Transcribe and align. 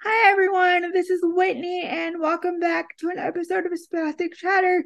Hi 0.00 0.30
everyone, 0.30 0.92
this 0.92 1.10
is 1.10 1.22
Whitney 1.24 1.82
and 1.84 2.20
welcome 2.20 2.60
back 2.60 2.96
to 2.98 3.08
an 3.08 3.18
episode 3.18 3.66
of 3.66 3.72
Spastic 3.72 4.32
Chatter. 4.32 4.84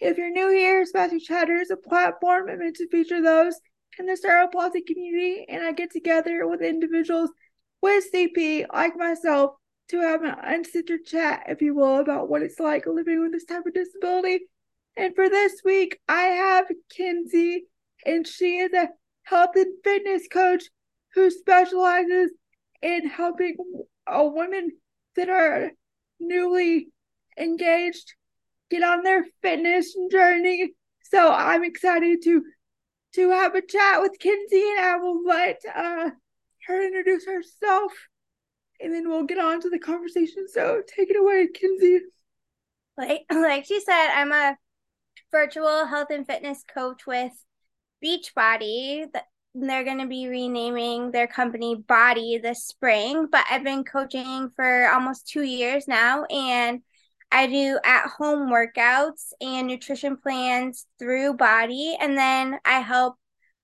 If 0.00 0.16
you're 0.16 0.30
new 0.30 0.50
here, 0.50 0.82
Spastic 0.82 1.20
Chatter 1.20 1.56
is 1.56 1.70
a 1.70 1.76
platform 1.76 2.46
meant 2.46 2.76
to 2.76 2.88
feature 2.88 3.20
those 3.20 3.60
in 3.98 4.06
the 4.06 4.48
palsy 4.50 4.80
community 4.80 5.44
and 5.50 5.62
I 5.62 5.72
get 5.72 5.90
together 5.90 6.48
with 6.48 6.62
individuals 6.62 7.28
with 7.82 8.10
CP 8.10 8.64
like 8.72 8.96
myself 8.96 9.56
to 9.90 10.00
have 10.00 10.22
an 10.22 10.34
uncensored 10.42 11.04
chat, 11.04 11.44
if 11.48 11.60
you 11.60 11.74
will, 11.74 11.98
about 11.98 12.30
what 12.30 12.40
it's 12.40 12.58
like 12.58 12.86
living 12.86 13.20
with 13.20 13.32
this 13.32 13.44
type 13.44 13.66
of 13.66 13.74
disability. 13.74 14.46
And 14.96 15.14
for 15.14 15.28
this 15.28 15.60
week, 15.66 16.00
I 16.08 16.22
have 16.22 16.64
Kensy 16.98 17.58
and 18.06 18.26
she 18.26 18.56
is 18.56 18.72
a 18.72 18.88
health 19.24 19.50
and 19.54 19.74
fitness 19.84 20.26
coach 20.32 20.64
who 21.12 21.30
specializes 21.30 22.30
in 22.80 23.06
helping 23.06 23.56
uh, 24.06 24.24
women 24.24 24.72
that 25.16 25.28
are 25.28 25.70
newly 26.20 26.88
engaged 27.38 28.14
get 28.70 28.82
on 28.82 29.02
their 29.02 29.24
fitness 29.42 29.94
journey. 30.10 30.72
So 31.02 31.30
I'm 31.32 31.64
excited 31.64 32.22
to 32.24 32.42
to 33.14 33.30
have 33.30 33.54
a 33.54 33.62
chat 33.62 34.02
with 34.02 34.18
Kensy, 34.18 34.70
and 34.76 34.80
I 34.80 34.96
will 34.96 35.24
let 35.24 35.60
uh, 35.74 36.10
her 36.66 36.86
introduce 36.86 37.24
herself, 37.24 37.92
and 38.80 38.92
then 38.92 39.08
we'll 39.08 39.24
get 39.24 39.38
on 39.38 39.60
to 39.62 39.70
the 39.70 39.78
conversation. 39.78 40.46
So 40.48 40.82
take 40.86 41.08
it 41.10 41.16
away, 41.16 41.48
Kensy. 41.48 42.00
Like 42.98 43.24
like 43.30 43.64
she 43.64 43.80
said, 43.80 44.10
I'm 44.12 44.32
a 44.32 44.56
virtual 45.30 45.86
health 45.86 46.08
and 46.10 46.26
fitness 46.26 46.64
coach 46.72 47.06
with 47.06 47.32
Beachbody 48.04 49.06
they're 49.58 49.84
going 49.84 50.00
to 50.00 50.06
be 50.06 50.28
renaming 50.28 51.10
their 51.10 51.26
company 51.26 51.76
BODi 51.76 52.42
this 52.42 52.64
spring, 52.64 53.26
but 53.30 53.44
I've 53.50 53.64
been 53.64 53.84
coaching 53.84 54.50
for 54.54 54.88
almost 54.88 55.28
two 55.28 55.42
years 55.42 55.88
now 55.88 56.24
and 56.24 56.82
I 57.32 57.46
do 57.46 57.78
at 57.84 58.06
home 58.06 58.50
workouts 58.50 59.32
and 59.40 59.66
nutrition 59.66 60.16
plans 60.16 60.86
through 60.98 61.36
BODi, 61.36 61.96
and 62.00 62.16
then 62.16 62.58
I 62.64 62.80
help 62.80 63.16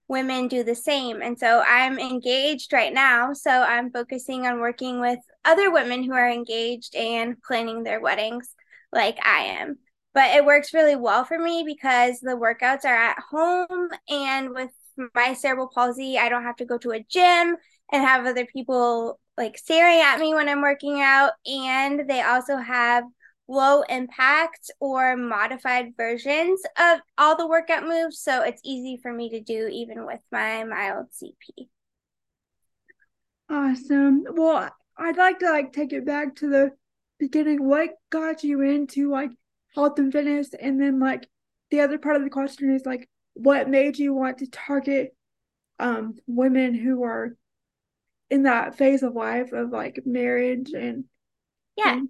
women 0.09 0.49
do 0.49 0.63
the 0.65 0.75
same. 0.75 1.23
And 1.23 1.39
so 1.39 1.63
I'm 1.67 1.99
engaged 1.99 2.73
right 2.73 2.93
now. 2.93 3.33
So 3.33 3.51
I'm 3.51 3.91
focusing 3.91 4.47
on 4.47 4.61
working 4.61 5.01
with 5.01 5.19
other 5.45 5.73
women 5.73 6.03
who 6.03 6.13
are 6.13 6.29
engaged 6.29 6.95
and 6.95 7.41
planning 7.43 7.83
their 7.83 8.01
weddings 8.01 8.55
like 8.93 9.19
I 9.25 9.45
am. 9.61 9.79
But 10.13 10.37
it 10.37 10.45
works 10.45 10.75
really 10.75 10.97
well 10.97 11.25
for 11.25 11.39
me 11.39 11.65
because 11.67 12.21
the 12.21 12.33
workouts 12.37 12.85
are 12.85 12.95
at 12.95 13.19
home 13.31 13.89
and 14.11 14.51
with 14.51 14.71
my 15.15 15.35
cerebral 15.35 15.71
palsy, 15.73 16.19
I 16.19 16.29
don't 16.29 16.45
have 16.45 16.57
to 16.57 16.65
go 16.65 16.79
to 16.79 16.93
a 16.93 17.05
gym 17.09 17.57
and 17.93 18.03
have 18.03 18.27
other 18.27 18.47
people 18.47 19.21
like 19.37 19.59
staring 19.59 20.01
at 20.01 20.21
me 20.21 20.35
when 20.35 20.49
I'm 20.49 20.63
working 20.63 21.01
out. 21.01 21.33
And 21.47 22.09
they 22.09 22.23
also 22.23 22.57
have 22.57 23.05
low 23.49 23.83
impact 23.83 24.71
or 24.81 25.17
modified 25.17 25.93
versions 25.97 26.61
of 26.79 27.01
all 27.19 27.37
the 27.37 27.47
workout 27.47 27.85
moves. 27.85 28.19
So 28.19 28.43
it's 28.43 28.63
easy 28.65 28.99
for 29.03 29.13
me 29.13 29.31
to 29.31 29.41
do 29.41 29.69
even 29.69 30.07
with 30.07 30.21
my 30.31 30.65
mild 30.65 31.09
CP. 31.11 31.69
Awesome. 33.49 34.25
Well, 34.33 34.71
I'd 34.97 35.17
like 35.17 35.39
to 35.41 35.51
like 35.51 35.73
take 35.73 35.93
it 35.93 36.07
back 36.07 36.37
to 36.37 36.49
the 36.49 36.71
beginning. 37.19 37.67
What 37.69 37.91
got 38.11 38.43
you 38.43 38.63
into 38.63 39.11
like 39.11 39.31
health 39.75 39.99
and 39.99 40.13
fitness? 40.13 40.55
And 40.59 40.81
then 40.81 40.99
like 40.99 41.29
the 41.71 41.81
other 41.81 41.99
part 41.99 42.17
of 42.17 42.23
the 42.23 42.31
question 42.31 42.75
is 42.75 42.87
like 42.87 43.09
what 43.35 43.69
made 43.69 43.99
you 43.99 44.15
want 44.15 44.39
to 44.39 44.47
target 44.47 45.15
um 45.79 46.15
women 46.27 46.75
who 46.75 47.03
are 47.03 47.37
in 48.31 48.45
that 48.45 48.77
phase 48.77 49.03
of 49.03 49.15
life 49.15 49.53
of 49.53 49.71
like 49.71 50.01
marriage 50.05 50.73
and 50.73 51.05
yeah. 51.77 51.95
and 51.95 52.09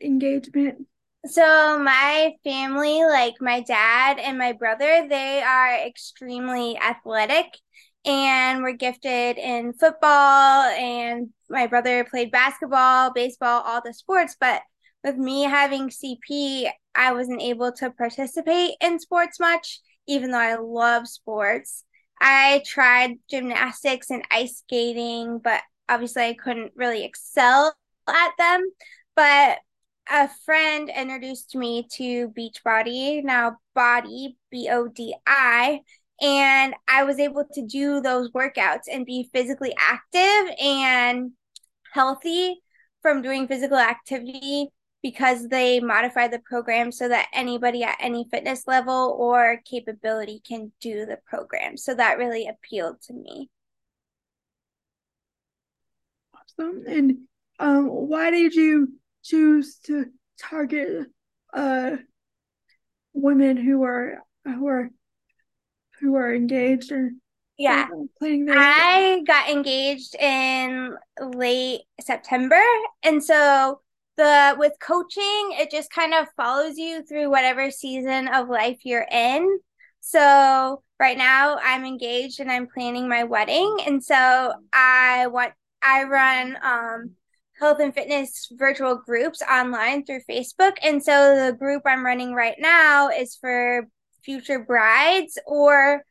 engagement? 0.00 0.86
So 1.24 1.78
my 1.78 2.32
family 2.42 3.04
like 3.04 3.34
my 3.40 3.60
dad 3.60 4.18
and 4.18 4.38
my 4.38 4.52
brother 4.52 5.06
they 5.08 5.42
are 5.42 5.86
extremely 5.86 6.76
athletic 6.78 7.46
and 8.04 8.62
were 8.62 8.72
gifted 8.72 9.38
in 9.38 9.72
football 9.72 10.64
and 10.64 11.28
my 11.48 11.66
brother 11.66 12.04
played 12.04 12.32
basketball 12.32 13.12
baseball 13.12 13.62
all 13.64 13.80
the 13.84 13.94
sports 13.94 14.36
but 14.40 14.62
with 15.04 15.16
me 15.16 15.42
having 15.42 15.88
cp 15.88 16.68
i 16.96 17.12
wasn't 17.12 17.40
able 17.40 17.70
to 17.70 17.90
participate 17.90 18.72
in 18.80 18.98
sports 18.98 19.38
much 19.38 19.80
even 20.06 20.30
though 20.30 20.38
I 20.38 20.56
love 20.56 21.08
sports. 21.08 21.84
I 22.20 22.62
tried 22.66 23.18
gymnastics 23.28 24.10
and 24.10 24.22
ice 24.30 24.58
skating, 24.58 25.38
but 25.38 25.60
obviously 25.88 26.22
I 26.22 26.34
couldn't 26.34 26.72
really 26.76 27.04
excel 27.04 27.74
at 28.08 28.30
them. 28.38 28.62
But 29.16 29.58
a 30.10 30.28
friend 30.44 30.90
introduced 30.94 31.54
me 31.54 31.86
to 31.94 32.28
Beachbody, 32.28 33.22
now 33.24 33.56
BODi, 33.76 34.36
B 34.50 34.68
O 34.70 34.88
D 34.88 35.14
I, 35.26 35.80
and 36.20 36.74
I 36.88 37.04
was 37.04 37.18
able 37.18 37.44
to 37.52 37.66
do 37.66 38.00
those 38.00 38.30
workouts 38.30 38.82
and 38.90 39.06
be 39.06 39.28
physically 39.32 39.74
active 39.78 40.54
and 40.60 41.32
healthy 41.92 42.60
from 43.00 43.22
doing 43.22 43.48
physical 43.48 43.78
activity 43.78 44.68
because 45.02 45.48
they 45.48 45.80
modify 45.80 46.28
the 46.28 46.38
program 46.38 46.92
so 46.92 47.08
that 47.08 47.28
anybody 47.32 47.82
at 47.82 47.96
any 48.00 48.26
fitness 48.30 48.66
level 48.66 49.16
or 49.18 49.60
capability 49.64 50.40
can 50.46 50.72
do 50.80 51.04
the 51.04 51.18
program. 51.26 51.76
So 51.76 51.94
that 51.94 52.18
really 52.18 52.48
appealed 52.48 53.00
to 53.02 53.12
me. 53.12 53.50
Awesome. 56.34 56.84
And 56.86 57.18
um, 57.58 57.86
why 57.86 58.30
did 58.30 58.54
you 58.54 58.92
choose 59.24 59.78
to 59.86 60.06
target 60.40 61.06
uh, 61.52 61.96
women 63.12 63.56
who 63.56 63.82
are 63.82 64.22
who 64.44 64.66
are 64.66 64.90
who 66.00 66.16
are 66.16 66.34
engaged 66.34 66.90
or 66.90 67.12
yeah 67.58 67.86
I 68.20 69.22
got 69.26 69.50
engaged 69.50 70.16
in 70.16 70.96
late 71.20 71.82
September 72.00 72.60
and 73.04 73.22
so 73.22 73.80
the 74.16 74.54
with 74.58 74.72
coaching 74.80 75.50
it 75.52 75.70
just 75.70 75.90
kind 75.90 76.12
of 76.14 76.26
follows 76.36 76.76
you 76.76 77.02
through 77.04 77.30
whatever 77.30 77.70
season 77.70 78.28
of 78.28 78.48
life 78.48 78.78
you're 78.84 79.06
in. 79.10 79.58
So 80.00 80.82
right 80.98 81.16
now 81.16 81.58
i'm 81.62 81.84
engaged 81.84 82.40
and 82.40 82.50
i'm 82.50 82.66
planning 82.66 83.08
my 83.08 83.24
wedding. 83.24 83.78
And 83.86 84.02
so 84.02 84.52
i 84.72 85.26
want 85.28 85.52
i 85.82 86.04
run 86.04 86.56
um 86.62 87.10
health 87.58 87.78
and 87.80 87.94
fitness 87.94 88.48
virtual 88.52 88.96
groups 88.96 89.42
online 89.42 90.04
through 90.04 90.20
facebook. 90.28 90.72
And 90.82 91.02
so 91.02 91.46
the 91.46 91.56
group 91.56 91.82
i'm 91.86 92.04
running 92.04 92.34
right 92.34 92.56
now 92.58 93.08
is 93.08 93.36
for 93.36 93.88
future 94.22 94.60
brides 94.60 95.38
or 95.46 96.02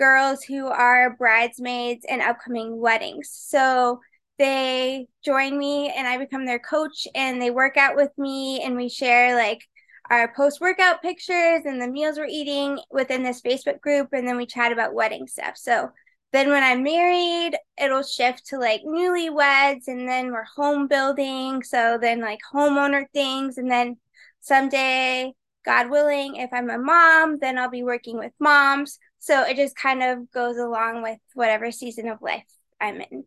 girls 0.00 0.42
who 0.42 0.66
are 0.66 1.14
bridesmaids 1.16 2.06
in 2.08 2.22
upcoming 2.22 2.80
weddings. 2.80 3.28
So 3.30 4.00
they 4.40 5.06
join 5.22 5.58
me 5.58 5.92
and 5.94 6.08
I 6.08 6.16
become 6.16 6.46
their 6.46 6.58
coach 6.58 7.06
and 7.14 7.40
they 7.40 7.50
work 7.50 7.76
out 7.76 7.94
with 7.94 8.10
me 8.16 8.62
and 8.62 8.74
we 8.74 8.88
share 8.88 9.34
like 9.36 9.60
our 10.08 10.32
post 10.34 10.62
workout 10.62 11.02
pictures 11.02 11.66
and 11.66 11.80
the 11.80 11.86
meals 11.86 12.16
we're 12.16 12.24
eating 12.24 12.80
within 12.90 13.22
this 13.22 13.42
Facebook 13.42 13.82
group 13.82 14.08
and 14.12 14.26
then 14.26 14.38
we 14.38 14.46
chat 14.46 14.72
about 14.72 14.94
wedding 14.94 15.26
stuff. 15.26 15.58
So 15.58 15.90
then 16.32 16.48
when 16.48 16.62
I'm 16.62 16.82
married, 16.82 17.54
it'll 17.78 18.02
shift 18.02 18.46
to 18.46 18.58
like 18.58 18.80
newlyweds 18.82 19.88
and 19.88 20.08
then 20.08 20.32
we're 20.32 20.46
home 20.56 20.88
building. 20.88 21.62
So 21.62 21.98
then 22.00 22.22
like 22.22 22.38
homeowner 22.50 23.04
things 23.12 23.58
and 23.58 23.70
then 23.70 23.98
someday 24.40 25.34
God 25.66 25.90
willing, 25.90 26.36
if 26.36 26.48
I'm 26.50 26.70
a 26.70 26.78
mom, 26.78 27.38
then 27.40 27.58
I'll 27.58 27.68
be 27.68 27.82
working 27.82 28.16
with 28.16 28.32
moms. 28.40 28.98
So 29.18 29.42
it 29.42 29.56
just 29.56 29.76
kind 29.76 30.02
of 30.02 30.30
goes 30.30 30.56
along 30.56 31.02
with 31.02 31.18
whatever 31.34 31.70
season 31.70 32.08
of 32.08 32.22
life 32.22 32.46
I'm 32.80 33.02
in. 33.02 33.24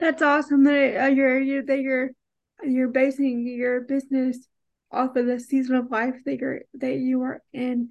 That's 0.00 0.22
awesome 0.22 0.64
that 0.64 1.04
uh, 1.04 1.06
you're, 1.08 1.40
you 1.40 1.62
that 1.66 1.80
you're 1.80 2.10
you're 2.62 2.88
basing 2.88 3.46
your 3.46 3.82
business 3.82 4.38
off 4.90 5.16
of 5.16 5.26
the 5.26 5.38
season 5.38 5.76
of 5.76 5.90
life 5.90 6.16
that 6.24 6.38
you're 6.38 6.62
that 6.74 6.96
you 6.96 7.22
are 7.22 7.42
in. 7.52 7.90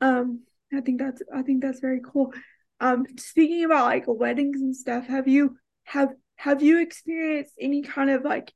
Um, 0.00 0.42
I 0.72 0.80
think 0.80 1.00
that's 1.00 1.22
I 1.34 1.42
think 1.42 1.62
that's 1.62 1.80
very 1.80 2.00
cool. 2.04 2.32
Um, 2.80 3.06
speaking 3.18 3.64
about 3.64 3.86
like 3.86 4.04
weddings 4.06 4.60
and 4.60 4.76
stuff, 4.76 5.06
have 5.06 5.28
you 5.28 5.56
have 5.84 6.12
have 6.36 6.62
you 6.62 6.80
experienced 6.80 7.54
any 7.60 7.82
kind 7.82 8.10
of 8.10 8.22
like 8.22 8.52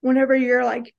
whenever 0.00 0.34
you're 0.34 0.64
like 0.64 0.94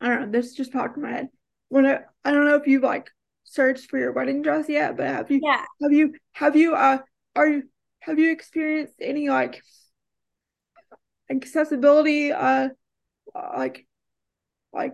I 0.00 0.08
don't 0.08 0.20
know, 0.20 0.30
this 0.30 0.54
just 0.54 0.72
popped 0.72 0.96
in 0.96 1.02
my 1.02 1.10
head. 1.10 1.28
When 1.68 1.86
I, 1.86 2.00
I 2.24 2.32
don't 2.32 2.46
know 2.46 2.56
if 2.56 2.66
you've 2.66 2.82
like 2.82 3.10
searched 3.44 3.88
for 3.90 3.98
your 3.98 4.12
wedding 4.12 4.42
dress 4.42 4.68
yet, 4.68 4.96
but 4.96 5.06
have 5.06 5.30
you 5.30 5.40
yeah. 5.42 5.64
have 5.82 5.92
you 5.92 6.14
have 6.32 6.56
you 6.56 6.74
uh 6.74 6.98
are 7.36 7.46
you 7.46 7.62
have 8.00 8.18
you 8.18 8.32
experienced 8.32 8.94
any 9.00 9.28
like 9.28 9.62
accessibility 11.30 12.32
uh 12.32 12.68
like 13.56 13.86
like 14.72 14.92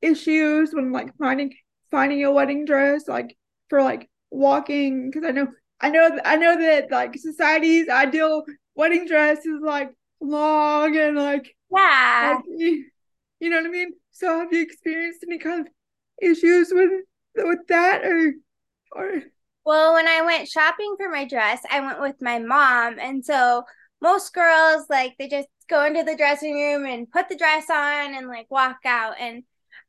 issues 0.00 0.72
when 0.72 0.92
like 0.92 1.16
finding 1.18 1.52
finding 1.90 2.24
a 2.24 2.32
wedding 2.32 2.64
dress 2.64 3.08
like 3.08 3.36
for 3.68 3.82
like 3.82 4.08
walking 4.30 5.10
because 5.10 5.26
I 5.26 5.32
know 5.32 5.48
I 5.80 5.90
know 5.90 6.18
I 6.24 6.36
know 6.36 6.58
that 6.58 6.90
like 6.90 7.16
society's 7.16 7.88
ideal 7.88 8.44
wedding 8.74 9.06
dress 9.06 9.38
is 9.44 9.60
like 9.62 9.90
long 10.20 10.96
and 10.96 11.16
like 11.16 11.54
yeah, 11.70 12.36
like, 12.36 12.44
you 12.48 13.50
know 13.50 13.56
what 13.56 13.66
I 13.66 13.70
mean. 13.70 13.90
So 14.12 14.38
have 14.38 14.52
you 14.52 14.62
experienced 14.62 15.24
any 15.26 15.38
kind 15.38 15.60
of 15.60 15.72
issues 16.22 16.72
with 16.72 16.90
with 17.34 17.66
that 17.68 18.04
or 18.04 18.32
or 18.92 19.22
well, 19.66 19.94
when 19.94 20.06
I 20.06 20.22
went 20.22 20.48
shopping 20.48 20.94
for 20.96 21.08
my 21.10 21.24
dress, 21.24 21.60
I 21.68 21.80
went 21.80 22.00
with 22.00 22.14
my 22.22 22.38
mom. 22.38 23.00
And 23.00 23.24
so 23.24 23.64
most 24.00 24.32
girls, 24.34 24.86
like, 24.88 25.14
they 25.18 25.28
just 25.28 25.48
go 25.68 25.84
into 25.84 26.04
the 26.04 26.16
dressing 26.16 26.54
room 26.54 26.84
and 26.86 27.10
put 27.10 27.28
the 27.28 27.36
dress 27.36 27.68
on 27.70 28.14
and 28.14 28.28
like 28.28 28.46
walk 28.50 28.78
out. 28.84 29.14
And 29.18 29.42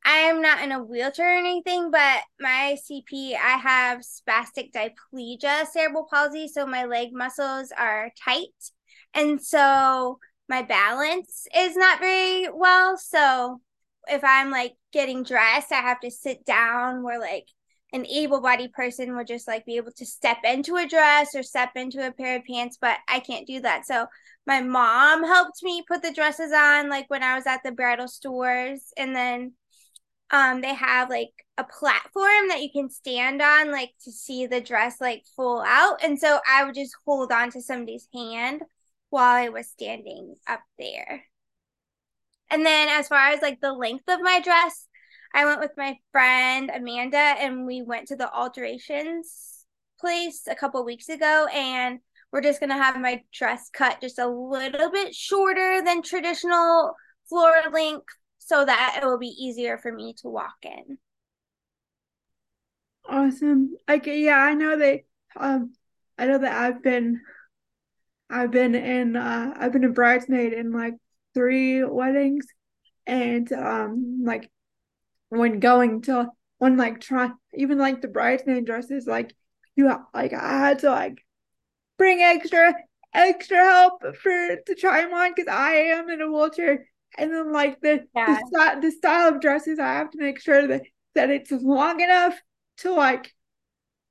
I'm 0.04 0.42
not 0.42 0.64
in 0.64 0.72
a 0.72 0.84
wheelchair 0.84 1.36
or 1.36 1.38
anything, 1.38 1.92
but 1.92 2.22
my 2.40 2.78
CP, 2.90 3.36
I 3.36 3.58
have 3.58 4.00
spastic 4.00 4.72
diplegia 4.72 5.66
cerebral 5.68 6.08
palsy. 6.10 6.48
So 6.48 6.66
my 6.66 6.86
leg 6.86 7.10
muscles 7.12 7.72
are 7.78 8.12
tight. 8.24 8.72
And 9.14 9.42
so 9.42 10.20
my 10.50 10.62
balance 10.62 11.48
is 11.56 11.76
not 11.76 12.00
very 12.00 12.50
well. 12.54 12.98
So 12.98 13.62
if 14.08 14.24
I'm 14.24 14.50
like 14.50 14.76
getting 14.94 15.24
dressed, 15.24 15.72
I 15.72 15.82
have 15.82 16.00
to 16.02 16.12
sit 16.12 16.46
down 16.46 17.04
where 17.04 17.20
like 17.20 17.48
an 17.94 18.06
able-bodied 18.06 18.74
person 18.74 19.16
would 19.16 19.28
just 19.28 19.48
like 19.48 19.66
be 19.66 19.78
able 19.78 19.92
to 19.92 20.06
step 20.06 20.38
into 20.44 20.76
a 20.76 20.88
dress 20.88 21.34
or 21.36 21.42
step 21.44 21.72
into 21.76 22.06
a 22.06 22.12
pair 22.12 22.38
of 22.38 22.46
pants 22.46 22.78
but 22.80 22.98
i 23.08 23.20
can't 23.20 23.48
do 23.48 23.62
that. 23.62 23.86
So 23.86 24.08
my 24.46 24.62
mom 24.62 25.24
helped 25.24 25.64
me 25.64 25.84
put 25.88 26.02
the 26.02 26.14
dresses 26.14 26.52
on 26.52 26.90
like 26.90 27.10
when 27.10 27.24
i 27.24 27.36
was 27.36 27.48
at 27.48 27.62
the 27.64 27.72
bridal 27.72 28.08
stores 28.08 28.92
and 28.98 29.16
then 29.16 29.54
um 30.32 30.62
they 30.62 30.74
have 30.74 31.10
like 31.10 31.32
a 31.58 31.64
platform 31.64 32.50
that 32.50 32.62
you 32.62 32.70
can 32.72 32.90
stand 32.90 33.42
on 33.42 33.72
like 33.72 33.92
to 34.04 34.12
see 34.12 34.46
the 34.46 34.62
dress 34.62 35.02
like 35.02 35.24
full 35.36 35.62
out. 35.66 36.04
And 36.04 36.20
so 36.20 36.40
i 36.50 36.64
would 36.64 36.76
just 36.76 36.96
hold 37.06 37.32
on 37.32 37.52
to 37.52 37.62
somebody's 37.62 38.08
hand 38.14 38.62
while 39.10 39.36
i 39.36 39.50
was 39.50 39.68
standing 39.68 40.36
up 40.48 40.62
there. 40.78 41.24
And 42.50 42.66
then 42.66 42.90
as 42.90 43.08
far 43.08 43.30
as 43.30 43.42
like 43.42 43.60
the 43.62 43.74
length 43.74 44.06
of 44.08 44.22
my 44.22 44.40
dress 44.42 44.87
I 45.34 45.46
went 45.46 45.60
with 45.60 45.72
my 45.78 45.98
friend 46.12 46.72
Amanda 46.74 47.18
and 47.18 47.66
we 47.66 47.82
went 47.82 48.08
to 48.10 48.16
the 48.16 48.32
alterations 48.32 49.66
place 50.00 50.48
a 50.50 50.56
couple 50.56 50.84
weeks 50.86 51.10
ago 51.10 51.48
and 51.54 52.00
we're 52.32 52.42
just 52.42 52.60
going 52.60 52.70
to 52.70 52.76
have 52.76 53.00
my 53.00 53.24
dress 53.34 53.70
cut 53.72 54.02
just 54.02 54.20
a 54.20 54.28
little 54.28 54.92
bit 54.92 55.16
shorter 55.16 55.82
than 55.84 56.02
traditional 56.02 56.96
floor 57.30 57.54
length 57.72 58.06
so 58.38 58.66
that 58.66 59.00
it 59.02 59.06
will 59.06 59.18
be 59.18 59.28
easier 59.28 59.78
for 59.78 59.92
me 59.92 60.14
to 60.22 60.30
walk 60.30 60.56
in. 60.64 60.98
Awesome. 63.10 63.76
Okay, 63.90 64.22
yeah, 64.22 64.38
I 64.38 64.54
know 64.54 64.78
they 64.78 65.06
um 65.36 65.74
I 66.18 66.28
know 66.28 66.38
that 66.40 66.52
I've 66.52 66.84
been 66.84 67.22
I've 68.30 68.52
been 68.52 68.76
in 68.76 69.16
uh 69.16 69.54
I've 69.56 69.72
been 69.72 69.86
a 69.86 69.90
bridesmaid 69.90 70.54
in 70.54 70.72
like 70.72 70.96
three 71.34 71.84
weddings 71.84 72.46
and 73.06 73.52
um 73.54 74.24
like 74.26 74.52
when 75.30 75.60
going 75.60 76.02
to 76.04 76.28
when 76.58 76.78
like 76.78 77.00
try 77.00 77.30
even 77.54 77.78
like 77.78 78.02
the 78.02 78.08
bridesmaid 78.08 78.66
dresses 78.66 79.06
like 79.08 79.34
you 79.76 79.88
have, 79.88 80.02
like 80.14 80.34
I 80.34 80.58
had 80.60 80.80
to 80.80 80.90
like 80.90 81.24
bring 81.98 82.22
extra 82.22 82.74
extra 83.14 83.58
help 83.58 84.02
for 84.18 84.56
to 84.66 84.76
try 84.76 85.02
them 85.02 85.14
on 85.14 85.32
because 85.36 85.52
I 85.52 85.72
am 85.72 86.10
in 86.10 86.22
a 86.22 86.32
wheelchair 86.32 86.88
and 87.18 87.32
then 87.32 87.52
like 87.52 87.80
the 87.82 88.06
yeah. 88.16 88.40
the, 88.52 88.80
the 88.82 88.92
style 88.92 89.30
of 89.30 89.42
dresses 89.42 89.80
I 89.80 89.94
have 89.94 90.12
to 90.12 90.18
make 90.18 90.40
sure 90.40 90.68
that 90.68 90.84
that 91.16 91.30
it's 91.30 91.52
long 91.52 92.02
enough 92.02 92.40
to 92.78 92.94
like 92.94 93.34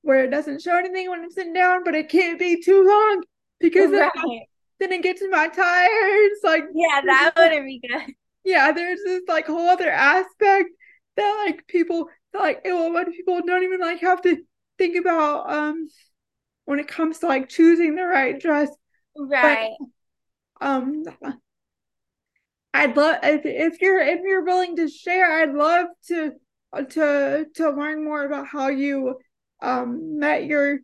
where 0.01 0.23
it 0.23 0.31
doesn't 0.31 0.61
show 0.61 0.77
anything 0.77 1.09
when 1.09 1.23
it's 1.23 1.35
sitting 1.35 1.53
down 1.53 1.83
but 1.83 1.95
it 1.95 2.09
can't 2.09 2.39
be 2.39 2.61
too 2.61 2.85
long 2.87 3.23
because 3.59 3.91
right. 3.91 4.11
then, 4.15 4.41
then 4.79 4.91
it 4.93 5.03
gets 5.03 5.21
in 5.21 5.31
my 5.31 5.47
tires 5.47 6.39
like 6.43 6.63
yeah 6.73 7.01
that 7.05 7.33
wouldn't 7.35 7.65
be 7.65 7.81
good 7.87 8.13
yeah 8.43 8.71
there's 8.71 8.99
this 9.05 9.23
like 9.27 9.47
whole 9.47 9.69
other 9.69 9.89
aspect 9.89 10.69
that 11.17 11.43
like 11.45 11.67
people 11.67 12.09
that 12.33 12.39
like 12.39 12.61
a 12.65 12.71
lot 12.73 13.07
of 13.07 13.13
people 13.13 13.41
don't 13.45 13.63
even 13.63 13.79
like 13.79 14.01
have 14.01 14.21
to 14.21 14.37
think 14.77 14.97
about 14.97 15.51
um 15.51 15.87
when 16.65 16.79
it 16.79 16.87
comes 16.87 17.19
to 17.19 17.27
like 17.27 17.49
choosing 17.49 17.95
the 17.95 18.03
right 18.03 18.39
dress. 18.39 18.69
Right. 19.15 19.71
But, 20.59 20.65
um 20.65 21.03
I'd 22.73 22.95
love 22.95 23.17
if 23.23 23.41
if 23.45 23.81
you're 23.81 23.99
if 23.99 24.21
you're 24.23 24.43
willing 24.43 24.75
to 24.75 24.87
share, 24.87 25.41
I'd 25.41 25.53
love 25.53 25.87
to 26.09 26.33
to 26.91 27.45
to 27.55 27.69
learn 27.71 28.03
more 28.03 28.23
about 28.23 28.47
how 28.47 28.67
you 28.67 29.17
um 29.61 30.19
met 30.19 30.45
your 30.45 30.79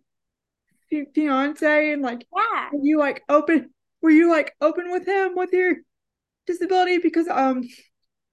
fiance 1.13 1.91
and 1.91 2.01
like 2.01 2.25
yeah 2.36 2.69
were 2.71 2.83
you 2.83 3.00
like 3.00 3.24
open 3.29 3.69
were 4.01 4.12
you 4.12 4.29
like 4.29 4.56
open 4.62 4.91
with 4.91 5.07
him 5.07 5.36
with 5.36 5.51
your 5.51 5.75
disability 6.45 7.00
because 7.00 7.27
um 7.27 7.63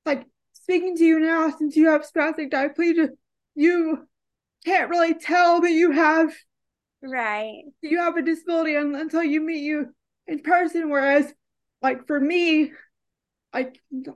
like 0.05 0.27
speaking 0.71 0.97
to 0.97 1.05
you 1.05 1.19
now, 1.19 1.51
since 1.51 1.75
you 1.75 1.89
have 1.89 2.09
spastic 2.09 2.49
diplegia, 2.49 3.09
you 3.57 4.07
can't 4.65 4.89
really 4.89 5.15
tell 5.15 5.61
that 5.61 5.73
you 5.73 5.91
have 5.91 6.33
right 7.03 7.63
you 7.81 7.99
have 7.99 8.17
a 8.17 8.23
disability 8.23 8.75
until 8.77 9.23
you 9.23 9.41
meet 9.41 9.63
you 9.63 9.93
in 10.29 10.39
person. 10.41 10.91
Whereas, 10.91 11.33
like 11.83 12.07
for 12.07 12.21
me, 12.21 12.73
I 13.53 13.73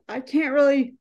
I 0.09 0.21
can't 0.21 0.55
really 0.55 0.95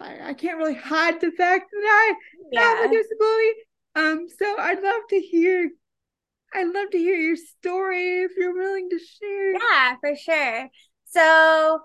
I, 0.00 0.30
I 0.30 0.34
can't 0.34 0.58
really 0.58 0.74
hide 0.74 1.18
the 1.20 1.30
fact 1.30 1.70
that 1.70 1.82
I 1.82 2.14
yeah. 2.52 2.60
have 2.60 2.90
a 2.90 2.94
disability. 2.94 3.50
Um, 3.96 4.26
so 4.38 4.56
I'd 4.58 4.82
love 4.82 5.02
to 5.10 5.18
hear 5.18 5.70
I'd 6.52 6.74
love 6.74 6.90
to 6.90 6.98
hear 6.98 7.16
your 7.16 7.36
story 7.36 8.24
if 8.24 8.32
you're 8.36 8.54
willing 8.54 8.90
to 8.90 8.98
share. 8.98 9.52
Yeah, 9.54 9.96
for 10.00 10.14
sure. 10.14 10.68
So 11.06 11.80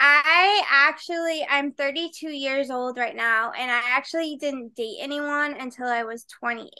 I 0.00 0.62
actually, 0.70 1.46
I'm 1.48 1.72
32 1.72 2.28
years 2.28 2.70
old 2.70 2.98
right 2.98 3.16
now, 3.16 3.50
and 3.50 3.70
I 3.70 3.80
actually 3.90 4.36
didn't 4.36 4.76
date 4.76 4.98
anyone 5.00 5.54
until 5.58 5.86
I 5.86 6.04
was 6.04 6.24
28. 6.24 6.70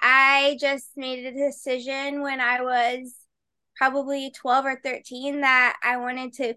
I 0.00 0.56
just 0.58 0.92
made 0.96 1.26
a 1.26 1.32
decision 1.32 2.22
when 2.22 2.40
I 2.40 2.62
was 2.62 3.14
probably 3.76 4.30
12 4.30 4.64
or 4.64 4.80
13 4.82 5.42
that 5.42 5.76
I 5.82 5.98
wanted 5.98 6.32
to 6.34 6.54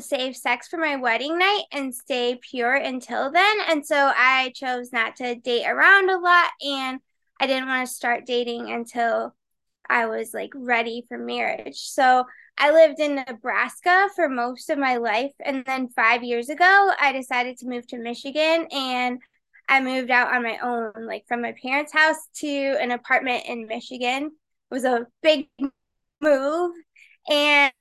save 0.00 0.36
sex 0.36 0.68
for 0.68 0.78
my 0.78 0.96
wedding 0.96 1.38
night 1.38 1.64
and 1.70 1.94
stay 1.94 2.38
pure 2.40 2.74
until 2.74 3.30
then. 3.30 3.56
And 3.68 3.86
so 3.86 4.12
I 4.16 4.52
chose 4.54 4.92
not 4.92 5.16
to 5.16 5.34
date 5.34 5.66
around 5.66 6.10
a 6.10 6.18
lot, 6.18 6.50
and 6.66 7.00
I 7.40 7.46
didn't 7.46 7.68
want 7.68 7.86
to 7.86 7.94
start 7.94 8.26
dating 8.26 8.70
until 8.70 9.34
I 9.88 10.06
was 10.06 10.32
like 10.32 10.50
ready 10.54 11.04
for 11.08 11.18
marriage. 11.18 11.76
So 11.76 12.24
I 12.58 12.70
lived 12.70 13.00
in 13.00 13.16
Nebraska 13.16 14.08
for 14.14 14.28
most 14.28 14.70
of 14.70 14.78
my 14.78 14.96
life. 14.96 15.32
And 15.44 15.64
then 15.66 15.88
five 15.88 16.22
years 16.22 16.48
ago, 16.48 16.92
I 16.98 17.12
decided 17.12 17.58
to 17.58 17.66
move 17.66 17.86
to 17.88 17.98
Michigan 17.98 18.66
and 18.72 19.20
I 19.68 19.80
moved 19.80 20.10
out 20.10 20.34
on 20.34 20.42
my 20.42 20.58
own, 20.62 21.06
like 21.06 21.24
from 21.26 21.42
my 21.42 21.54
parents' 21.60 21.92
house 21.92 22.16
to 22.36 22.48
an 22.80 22.92
apartment 22.92 23.44
in 23.46 23.66
Michigan. 23.66 24.24
It 24.26 24.74
was 24.74 24.84
a 24.84 25.06
big 25.22 25.48
move. 26.20 26.72
And 27.28 27.72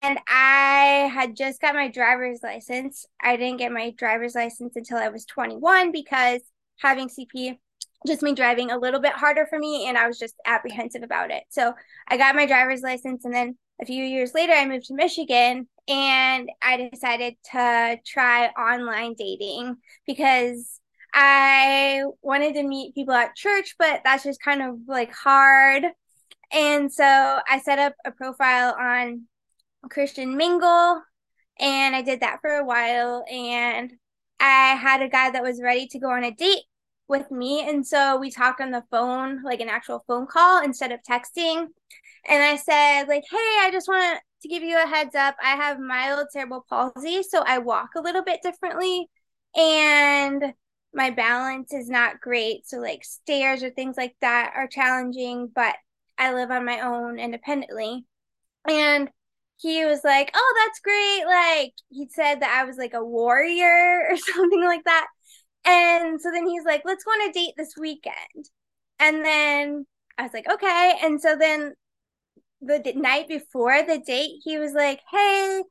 and 0.00 0.18
I 0.28 1.10
had 1.12 1.36
just 1.36 1.60
got 1.60 1.74
my 1.74 1.88
driver's 1.88 2.40
license. 2.42 3.04
I 3.20 3.36
didn't 3.36 3.58
get 3.58 3.72
my 3.72 3.90
driver's 3.90 4.34
license 4.34 4.76
until 4.76 4.96
I 4.96 5.08
was 5.08 5.24
21 5.24 5.90
because 5.90 6.40
having 6.78 7.08
CP 7.08 7.58
just 8.06 8.22
made 8.22 8.36
driving 8.36 8.70
a 8.70 8.78
little 8.78 9.00
bit 9.00 9.12
harder 9.12 9.44
for 9.46 9.58
me 9.58 9.88
and 9.88 9.98
I 9.98 10.06
was 10.06 10.18
just 10.18 10.36
apprehensive 10.46 11.02
about 11.02 11.32
it. 11.32 11.42
So 11.48 11.74
I 12.06 12.16
got 12.16 12.36
my 12.36 12.46
driver's 12.46 12.82
license 12.82 13.24
and 13.24 13.34
then 13.34 13.58
a 13.80 13.86
few 13.86 14.04
years 14.04 14.34
later, 14.34 14.52
I 14.52 14.66
moved 14.66 14.86
to 14.86 14.94
Michigan 14.94 15.68
and 15.86 16.50
I 16.62 16.88
decided 16.92 17.36
to 17.52 17.98
try 18.06 18.46
online 18.48 19.14
dating 19.16 19.76
because 20.06 20.80
I 21.14 22.02
wanted 22.22 22.54
to 22.54 22.62
meet 22.62 22.94
people 22.94 23.14
at 23.14 23.36
church, 23.36 23.76
but 23.78 24.02
that's 24.04 24.24
just 24.24 24.42
kind 24.42 24.62
of 24.62 24.76
like 24.86 25.12
hard. 25.14 25.84
And 26.52 26.92
so 26.92 27.04
I 27.04 27.60
set 27.60 27.78
up 27.78 27.94
a 28.04 28.10
profile 28.10 28.74
on 28.78 29.26
Christian 29.90 30.36
Mingle 30.36 31.02
and 31.60 31.94
I 31.94 32.02
did 32.02 32.20
that 32.20 32.40
for 32.40 32.50
a 32.50 32.64
while. 32.64 33.24
And 33.30 33.92
I 34.40 34.74
had 34.74 35.02
a 35.02 35.08
guy 35.08 35.30
that 35.30 35.42
was 35.42 35.62
ready 35.62 35.86
to 35.88 35.98
go 35.98 36.10
on 36.10 36.24
a 36.24 36.30
date 36.30 36.64
with 37.08 37.30
me. 37.30 37.68
And 37.68 37.86
so 37.86 38.18
we 38.18 38.30
talked 38.30 38.60
on 38.60 38.70
the 38.70 38.84
phone, 38.90 39.42
like 39.42 39.60
an 39.60 39.68
actual 39.68 40.04
phone 40.06 40.26
call 40.26 40.62
instead 40.62 40.92
of 40.92 41.00
texting 41.08 41.68
and 42.28 42.42
I 42.42 42.56
said 42.56 43.04
like, 43.08 43.24
"Hey, 43.30 43.36
I 43.60 43.70
just 43.72 43.88
want 43.88 44.20
to 44.42 44.48
give 44.48 44.62
you 44.62 44.76
a 44.82 44.86
heads 44.86 45.14
up. 45.14 45.36
I 45.42 45.56
have 45.56 45.80
mild 45.80 46.28
cerebral 46.30 46.64
palsy, 46.68 47.22
so 47.22 47.42
I 47.46 47.58
walk 47.58 47.90
a 47.96 48.00
little 48.00 48.22
bit 48.22 48.42
differently 48.42 49.08
and 49.56 50.54
my 50.94 51.10
balance 51.10 51.72
is 51.72 51.88
not 51.88 52.20
great. 52.20 52.66
So 52.66 52.78
like 52.78 53.04
stairs 53.04 53.62
or 53.62 53.70
things 53.70 53.96
like 53.96 54.16
that 54.20 54.52
are 54.56 54.68
challenging, 54.68 55.50
but 55.54 55.76
I 56.18 56.34
live 56.34 56.50
on 56.50 56.64
my 56.64 56.80
own 56.80 57.18
independently." 57.18 58.04
And 58.68 59.10
he 59.58 59.84
was 59.84 60.02
like, 60.04 60.30
"Oh, 60.34 60.54
that's 60.66 60.80
great." 60.80 61.24
Like 61.26 61.74
he 61.90 62.08
said 62.10 62.40
that 62.40 62.60
I 62.60 62.64
was 62.64 62.76
like 62.76 62.94
a 62.94 63.04
warrior 63.04 64.06
or 64.10 64.16
something 64.16 64.64
like 64.64 64.84
that. 64.84 65.08
And 65.68 66.20
so 66.20 66.30
then 66.32 66.46
he's 66.46 66.64
like, 66.64 66.82
"Let's 66.84 67.04
go 67.04 67.10
on 67.12 67.30
a 67.30 67.32
date 67.32 67.54
this 67.56 67.74
weekend." 67.78 68.50
And 68.98 69.24
then 69.24 69.86
I 70.18 70.24
was 70.24 70.32
like, 70.34 70.48
"Okay." 70.50 70.98
And 71.02 71.20
so 71.20 71.36
then 71.36 71.74
the 72.60 72.92
night 72.94 73.28
before 73.28 73.82
the 73.82 73.98
date, 73.98 74.40
he 74.44 74.58
was 74.58 74.72
like, 74.72 75.00
Hey, 75.10 75.62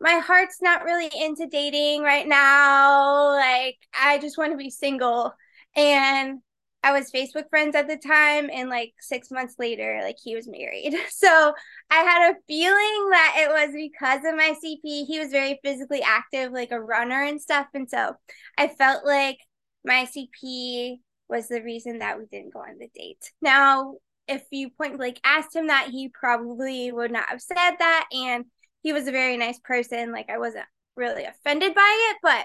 my 0.00 0.18
heart's 0.18 0.60
not 0.62 0.84
really 0.84 1.10
into 1.18 1.46
dating 1.46 2.02
right 2.02 2.26
now. 2.26 3.30
Like, 3.34 3.76
I 3.98 4.18
just 4.18 4.38
want 4.38 4.52
to 4.52 4.58
be 4.58 4.70
single. 4.70 5.32
And 5.74 6.40
I 6.82 6.92
was 6.92 7.10
Facebook 7.10 7.48
friends 7.50 7.74
at 7.74 7.88
the 7.88 7.96
time, 7.96 8.48
and 8.52 8.68
like 8.70 8.92
six 9.00 9.30
months 9.32 9.56
later, 9.58 10.00
like 10.04 10.16
he 10.22 10.36
was 10.36 10.46
married. 10.48 10.94
So 11.10 11.52
I 11.90 11.96
had 11.96 12.30
a 12.30 12.36
feeling 12.46 13.10
that 13.10 13.36
it 13.38 13.48
was 13.50 13.74
because 13.74 14.20
of 14.24 14.36
my 14.36 14.54
CP. 14.60 15.04
He 15.06 15.18
was 15.18 15.30
very 15.30 15.58
physically 15.64 16.02
active, 16.02 16.52
like 16.52 16.70
a 16.70 16.80
runner 16.80 17.22
and 17.24 17.40
stuff. 17.40 17.66
And 17.74 17.90
so 17.90 18.14
I 18.56 18.68
felt 18.68 19.04
like 19.04 19.38
my 19.86 20.06
CP 20.06 20.98
was 21.28 21.48
the 21.48 21.62
reason 21.62 22.00
that 22.00 22.18
we 22.18 22.26
didn't 22.26 22.52
go 22.52 22.60
on 22.60 22.78
the 22.78 22.88
date. 22.94 23.30
Now, 23.40 23.94
if 24.28 24.42
you 24.50 24.70
point 24.70 24.96
blank 24.98 25.20
asked 25.24 25.54
him 25.54 25.68
that, 25.68 25.88
he 25.90 26.08
probably 26.08 26.90
would 26.92 27.12
not 27.12 27.28
have 27.28 27.40
said 27.40 27.76
that. 27.78 28.08
And 28.12 28.46
he 28.82 28.92
was 28.92 29.06
a 29.06 29.12
very 29.12 29.36
nice 29.36 29.58
person. 29.60 30.12
Like 30.12 30.28
I 30.28 30.38
wasn't 30.38 30.66
really 30.96 31.24
offended 31.24 31.74
by 31.74 32.10
it, 32.10 32.16
but 32.22 32.44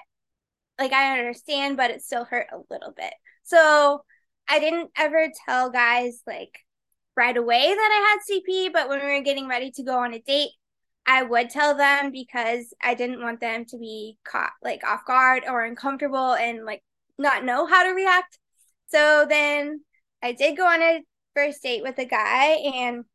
like 0.80 0.94
I 0.94 1.18
understand, 1.18 1.78
but 1.78 1.92
it 1.92 2.04
still 2.04 2.26
hurt 2.26 2.48
a 2.52 2.62
little 2.74 2.94
bit. 2.96 3.14
So 3.44 4.04
I 4.48 4.60
didn't 4.60 4.92
ever 4.98 5.28
tell 5.46 5.70
guys 5.70 6.22
like 6.28 6.60
right 7.18 7.36
away 7.36 7.74
that 7.74 7.90
I 7.92 8.10
had 8.10 8.42
CP, 8.42 8.72
but 8.72 8.90
when 8.90 9.00
we 9.00 9.14
were 9.14 9.24
getting 9.24 9.48
ready 9.48 9.72
to 9.72 9.84
go 9.84 9.98
on 9.98 10.14
a 10.14 10.20
date, 10.20 10.52
I 11.06 11.24
would 11.24 11.50
tell 11.50 11.76
them 11.76 12.12
because 12.12 12.74
I 12.84 12.94
didn't 12.94 13.22
want 13.22 13.40
them 13.40 13.66
to 13.66 13.78
be 13.78 14.18
caught 14.24 14.52
like 14.64 14.84
off 14.84 15.06
guard 15.06 15.44
or 15.48 15.64
uncomfortable 15.64 16.34
and 16.34 16.64
like 16.66 16.84
not 17.22 17.46
know 17.46 17.66
how 17.66 17.84
to 17.84 17.92
react. 17.92 18.38
So 18.88 19.26
then 19.28 19.82
I 20.22 20.34
did 20.34 20.58
go 20.58 20.66
on 20.66 20.82
a 20.82 21.02
first 21.36 21.64
date 21.64 21.84
with 21.84 21.98
a 21.98 22.06
guy 22.06 22.58
and 22.76 23.06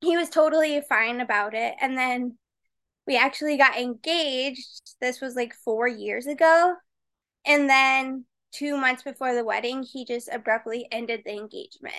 he 0.00 0.16
was 0.16 0.28
totally 0.28 0.80
fine 0.88 1.20
about 1.20 1.54
it. 1.54 1.74
And 1.80 1.96
then 1.96 2.38
we 3.06 3.16
actually 3.16 3.56
got 3.56 3.78
engaged. 3.78 4.96
This 5.00 5.20
was 5.20 5.34
like 5.34 5.54
four 5.64 5.86
years 5.86 6.26
ago. 6.26 6.74
And 7.46 7.68
then 7.68 8.24
two 8.52 8.76
months 8.76 9.02
before 9.02 9.34
the 9.34 9.44
wedding, 9.44 9.82
he 9.82 10.04
just 10.04 10.28
abruptly 10.32 10.86
ended 10.90 11.22
the 11.24 11.32
engagement. 11.32 11.94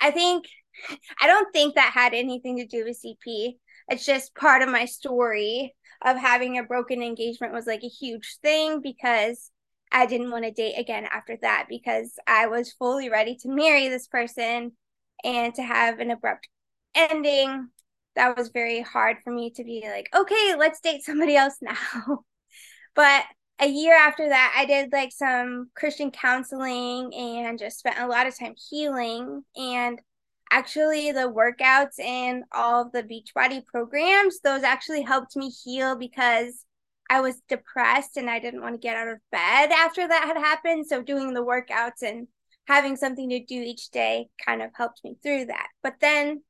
I 0.00 0.10
think, 0.10 0.46
I 1.20 1.26
don't 1.26 1.52
think 1.52 1.74
that 1.74 1.92
had 1.92 2.14
anything 2.14 2.58
to 2.58 2.66
do 2.66 2.84
with 2.84 3.00
CP. 3.04 3.58
It's 3.88 4.06
just 4.06 4.34
part 4.34 4.62
of 4.62 4.68
my 4.68 4.86
story 4.86 5.74
of 6.04 6.16
having 6.16 6.58
a 6.58 6.62
broken 6.62 7.02
engagement 7.02 7.52
was 7.52 7.66
like 7.66 7.82
a 7.82 7.88
huge 7.88 8.38
thing 8.42 8.80
because 8.80 9.50
I 9.94 10.06
didn't 10.06 10.32
want 10.32 10.44
to 10.44 10.50
date 10.50 10.74
again 10.76 11.06
after 11.10 11.38
that 11.42 11.66
because 11.68 12.18
I 12.26 12.48
was 12.48 12.72
fully 12.72 13.08
ready 13.10 13.36
to 13.36 13.48
marry 13.48 13.88
this 13.88 14.08
person 14.08 14.72
and 15.22 15.54
to 15.54 15.62
have 15.62 16.00
an 16.00 16.10
abrupt 16.10 16.48
ending. 16.96 17.68
That 18.16 18.36
was 18.36 18.48
very 18.48 18.80
hard 18.80 19.18
for 19.22 19.32
me 19.32 19.50
to 19.50 19.62
be 19.62 19.84
like, 19.86 20.08
okay, 20.12 20.56
let's 20.58 20.80
date 20.80 21.04
somebody 21.04 21.36
else 21.36 21.58
now. 21.62 22.24
but 22.96 23.24
a 23.60 23.68
year 23.68 23.96
after 23.96 24.28
that, 24.28 24.52
I 24.58 24.64
did 24.64 24.92
like 24.92 25.12
some 25.12 25.70
Christian 25.76 26.10
counseling 26.10 27.14
and 27.14 27.56
just 27.56 27.78
spent 27.78 27.98
a 28.00 28.08
lot 28.08 28.26
of 28.26 28.36
time 28.36 28.54
healing. 28.68 29.44
And 29.56 30.00
actually, 30.50 31.12
the 31.12 31.32
workouts 31.32 32.00
and 32.00 32.42
all 32.52 32.82
of 32.82 32.90
the 32.90 33.04
Beachbody 33.04 33.64
programs, 33.64 34.40
those 34.40 34.64
actually 34.64 35.02
helped 35.02 35.36
me 35.36 35.50
heal 35.50 35.94
because 35.94 36.63
I 37.10 37.20
was 37.20 37.40
depressed 37.48 38.16
and 38.16 38.30
I 38.30 38.38
didn't 38.38 38.62
want 38.62 38.74
to 38.74 38.80
get 38.80 38.96
out 38.96 39.08
of 39.08 39.18
bed 39.30 39.70
after 39.72 40.06
that 40.06 40.24
had 40.24 40.36
happened. 40.36 40.86
So, 40.86 41.02
doing 41.02 41.34
the 41.34 41.44
workouts 41.44 42.02
and 42.02 42.28
having 42.66 42.96
something 42.96 43.28
to 43.30 43.44
do 43.44 43.60
each 43.60 43.90
day 43.90 44.28
kind 44.44 44.62
of 44.62 44.70
helped 44.74 45.02
me 45.04 45.16
through 45.22 45.46
that. 45.46 45.68
But 45.82 45.96
then 46.00 46.42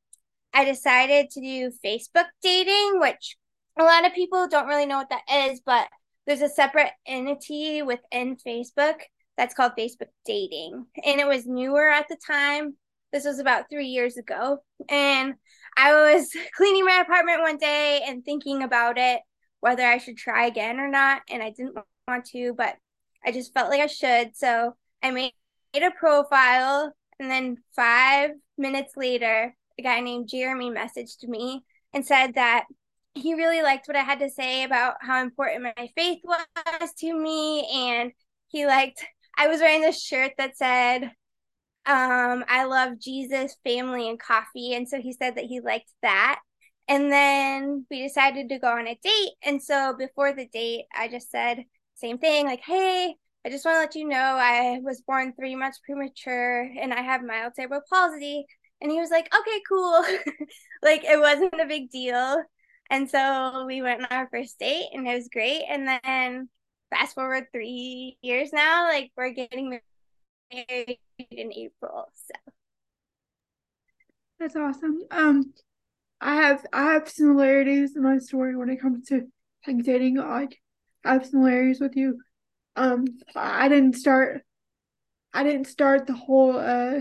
I 0.53 0.65
decided 0.65 1.31
to 1.31 1.41
do 1.41 1.73
Facebook 1.85 2.27
dating, 2.43 3.01
which 3.01 3.37
a 3.79 3.85
lot 3.85 4.07
of 4.07 4.15
people 4.15 4.47
don't 4.47 4.69
really 4.69 4.87
know 4.87 4.99
what 4.99 5.11
that 5.11 5.51
is, 5.51 5.61
but 5.65 5.89
there's 6.27 6.43
a 6.43 6.49
separate 6.49 6.93
entity 7.07 7.83
within 7.83 8.37
Facebook 8.37 9.01
that's 9.37 9.55
called 9.55 9.73
Facebook 9.77 10.09
Dating. 10.25 10.87
And 11.05 11.21
it 11.21 11.27
was 11.27 11.47
newer 11.47 11.89
at 11.89 12.07
the 12.09 12.17
time. 12.27 12.77
This 13.13 13.25
was 13.25 13.39
about 13.39 13.69
three 13.69 13.89
years 13.89 14.17
ago. 14.17 14.59
And 14.89 15.35
I 15.77 16.15
was 16.15 16.31
cleaning 16.57 16.85
my 16.85 17.03
apartment 17.03 17.41
one 17.41 17.59
day 17.59 18.03
and 18.07 18.25
thinking 18.25 18.63
about 18.63 18.97
it, 18.97 19.21
whether 19.65 19.83
I 19.83 19.97
should 19.97 20.19
try 20.19 20.45
again 20.45 20.79
or 20.79 20.89
not. 20.89 21.23
And 21.31 21.43
I 21.43 21.49
didn't 21.49 21.79
want 22.07 22.27
to, 22.27 22.53
but 22.53 22.77
I 23.25 23.33
just 23.33 23.55
felt 23.55 23.71
like 23.71 23.81
I 23.81 23.87
should. 23.87 24.37
So 24.37 24.77
I 25.03 25.11
made 25.11 25.33
a 25.75 25.91
profile. 25.99 26.93
And 27.19 27.31
then 27.31 27.57
five 27.75 28.33
minutes 28.59 28.93
later, 28.95 29.57
a 29.79 29.83
guy 29.83 30.01
named 30.01 30.29
Jeremy 30.29 30.69
messaged 30.71 31.27
me 31.27 31.65
and 31.95 32.05
said 32.05 32.35
that 32.35 32.67
he 33.15 33.33
really 33.33 33.63
liked 33.63 33.89
what 33.89 33.97
I 33.97 34.03
had 34.03 34.19
to 34.19 34.29
say 34.29 34.65
about 34.65 34.97
how 35.01 35.23
important 35.23 35.63
my 35.63 35.89
faith 35.97 36.21
was 36.25 36.93
to 36.99 37.15
me. 37.19 37.67
And 37.75 38.13
he 38.49 38.67
liked, 38.67 39.03
I 39.39 39.49
was 39.49 39.61
wearing 39.61 39.81
this 39.81 40.03
shirt 40.03 40.33
that 40.37 40.59
said, 40.59 41.05
um, 41.87 42.45
I 42.49 42.65
love 42.65 43.01
Jesus, 43.01 43.57
family, 43.65 44.11
and 44.11 44.21
coffee. 44.21 44.75
And 44.75 44.87
so 44.87 45.01
he 45.01 45.15
said 45.15 45.37
that 45.37 45.45
he 45.45 45.61
liked 45.61 45.91
that. 46.03 46.41
And 46.89 47.11
then 47.11 47.87
we 47.91 48.03
decided 48.03 48.49
to 48.49 48.59
go 48.59 48.69
on 48.69 48.87
a 48.87 48.99
date. 49.03 49.31
And 49.43 49.63
so 49.63 49.95
before 49.97 50.33
the 50.35 50.47
date, 50.47 50.85
I 50.95 51.09
just 51.09 51.31
said, 51.31 51.65
same 51.95 52.19
thing, 52.19 52.45
like, 52.45 52.61
hey, 52.61 53.15
I 53.47 53.51
just 53.51 53.65
want 53.65 53.77
to 53.77 53.81
let 53.81 53.95
you 53.95 54.09
know 54.09 54.17
I 54.17 54.81
was 54.83 55.01
born 55.03 55.33
three 55.35 55.55
months 55.55 55.81
premature 55.85 56.63
and 56.79 56.93
I 56.93 57.03
have 57.03 57.23
mild 57.23 57.55
cerebral 57.55 57.83
palsy. 57.91 58.47
And 58.81 58.91
he 58.91 59.01
was 59.01 59.11
like, 59.11 59.33
okay, 59.35 59.63
cool. 59.69 60.03
like 60.83 61.05
it 61.05 61.21
wasn't 61.21 61.61
a 61.61 61.67
big 61.67 61.91
deal. 61.91 62.43
And 62.91 63.09
so 63.09 63.65
we 63.67 63.83
went 63.83 64.03
on 64.03 64.09
our 64.11 64.29
first 64.31 64.59
date 64.59 64.89
and 64.93 65.07
it 65.07 65.15
was 65.15 65.29
great. 65.33 65.63
And 65.69 65.89
then 65.89 66.49
fast 66.91 67.15
forward 67.15 67.45
three 67.53 68.19
years 68.23 68.53
now, 68.53 68.89
like 68.89 69.11
we're 69.17 69.31
getting 69.31 69.79
married 70.51 70.99
in 71.31 71.53
April. 71.53 72.11
So 72.13 72.53
that's 74.39 74.57
awesome. 74.57 75.01
Um 75.11 75.53
I 76.25 76.37
have 76.37 76.65
I 76.73 76.95
have 76.95 77.09
similarities 77.09 77.95
in 77.95 78.03
my 78.03 78.17
story 78.17 78.57
when 78.57 78.71
it 78.71 78.81
comes 78.81 79.07
to 79.09 79.27
like 79.67 79.85
dating. 79.85 80.17
Like 80.17 80.59
I 81.05 81.13
have 81.13 81.27
similarities 81.27 81.81
with 81.81 81.97
you. 81.97 82.19
Um 82.77 83.05
I 83.37 83.69
didn't 83.69 83.93
start 83.93 84.43
I 85.35 85.45
didn't 85.45 85.67
start 85.67 86.07
the 86.07 86.15
whole 86.15 86.57
uh 86.57 87.01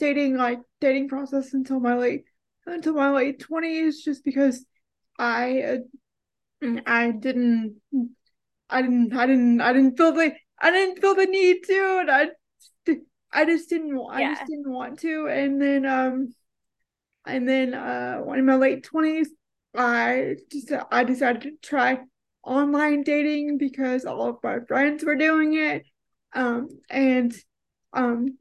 dating 0.00 0.36
like 0.36 0.58
dating 0.80 1.08
process 1.08 1.54
until 1.54 1.78
my 1.78 1.94
late 1.94 2.24
until 2.66 2.94
my 2.94 3.10
late 3.10 3.38
twenties 3.38 4.02
just 4.02 4.24
because 4.24 4.66
I 5.16 5.78
uh, 6.64 6.80
I 6.84 7.12
didn't 7.12 7.80
I 8.68 8.82
didn't 8.82 9.12
I 9.14 9.26
didn't 9.26 9.60
I 9.60 9.72
didn't 9.72 9.96
feel 9.96 10.12
the 10.12 10.32
I 10.60 10.70
didn't 10.72 11.00
feel 11.00 11.14
the 11.14 11.26
need 11.26 11.62
to 11.66 11.98
and 12.00 12.10
I 12.10 12.26
I 13.32 13.44
just 13.44 13.68
didn't 13.68 13.96
I 14.10 14.20
yeah. 14.20 14.34
just 14.34 14.46
didn't 14.46 14.70
want 14.70 14.98
to 15.00 15.28
and 15.28 15.62
then 15.62 15.86
um 15.86 16.34
and 17.26 17.48
then 17.48 17.74
uh 17.74 18.22
in 18.34 18.46
my 18.46 18.56
late 18.56 18.84
20s 18.84 19.28
I 19.74 20.36
just 20.50 20.72
I 20.90 21.04
decided 21.04 21.42
to 21.42 21.52
try 21.62 21.98
online 22.44 23.02
dating 23.02 23.58
because 23.58 24.04
all 24.04 24.28
of 24.28 24.36
my 24.42 24.58
friends 24.66 25.04
were 25.04 25.14
doing 25.14 25.54
it 25.54 25.84
um 26.34 26.68
and 26.90 27.34
um 27.92 28.36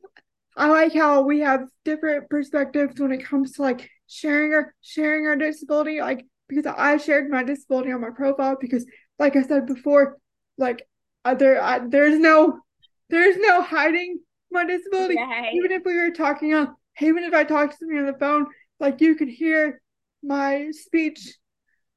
I 0.58 0.68
like 0.68 0.94
how 0.94 1.22
we 1.22 1.40
have 1.40 1.62
different 1.86 2.30
perspectives 2.30 3.00
when 3.00 3.12
it 3.12 3.24
comes 3.24 3.54
to 3.54 3.62
like 3.62 3.90
sharing 4.08 4.54
our 4.54 4.74
sharing 4.82 5.26
our 5.26 5.36
disability 5.36 6.02
like 6.02 6.26
because 6.52 6.74
I 6.78 6.98
shared 6.98 7.30
my 7.30 7.44
disability 7.44 7.92
on 7.94 8.02
my 8.02 8.10
profile 8.10 8.58
because, 8.60 8.86
like 9.18 9.36
I 9.38 9.44
said 9.44 9.66
before, 9.66 10.18
like 10.58 10.86
uh, 11.24 11.34
there 11.34 11.64
I, 11.64 11.80
there's 11.80 12.20
no 12.20 12.60
there's 13.10 13.38
no 13.38 13.62
hiding 13.62 14.20
my 14.52 14.66
disability. 14.66 15.16
Right. 15.16 15.54
Even 15.54 15.72
if 15.72 15.84
we 15.86 15.96
were 15.96 16.12
talking 16.12 16.54
on, 16.54 16.76
even 17.00 17.24
if 17.24 17.34
I 17.34 17.46
talked 17.46 17.80
to 17.80 17.86
me 17.86 18.00
on 18.00 18.06
the 18.06 18.18
phone, 18.20 18.48
like 18.82 19.00
you 19.00 19.16
could 19.16 19.30
hear 19.30 19.80
my 20.24 20.72
speech, 20.72 21.36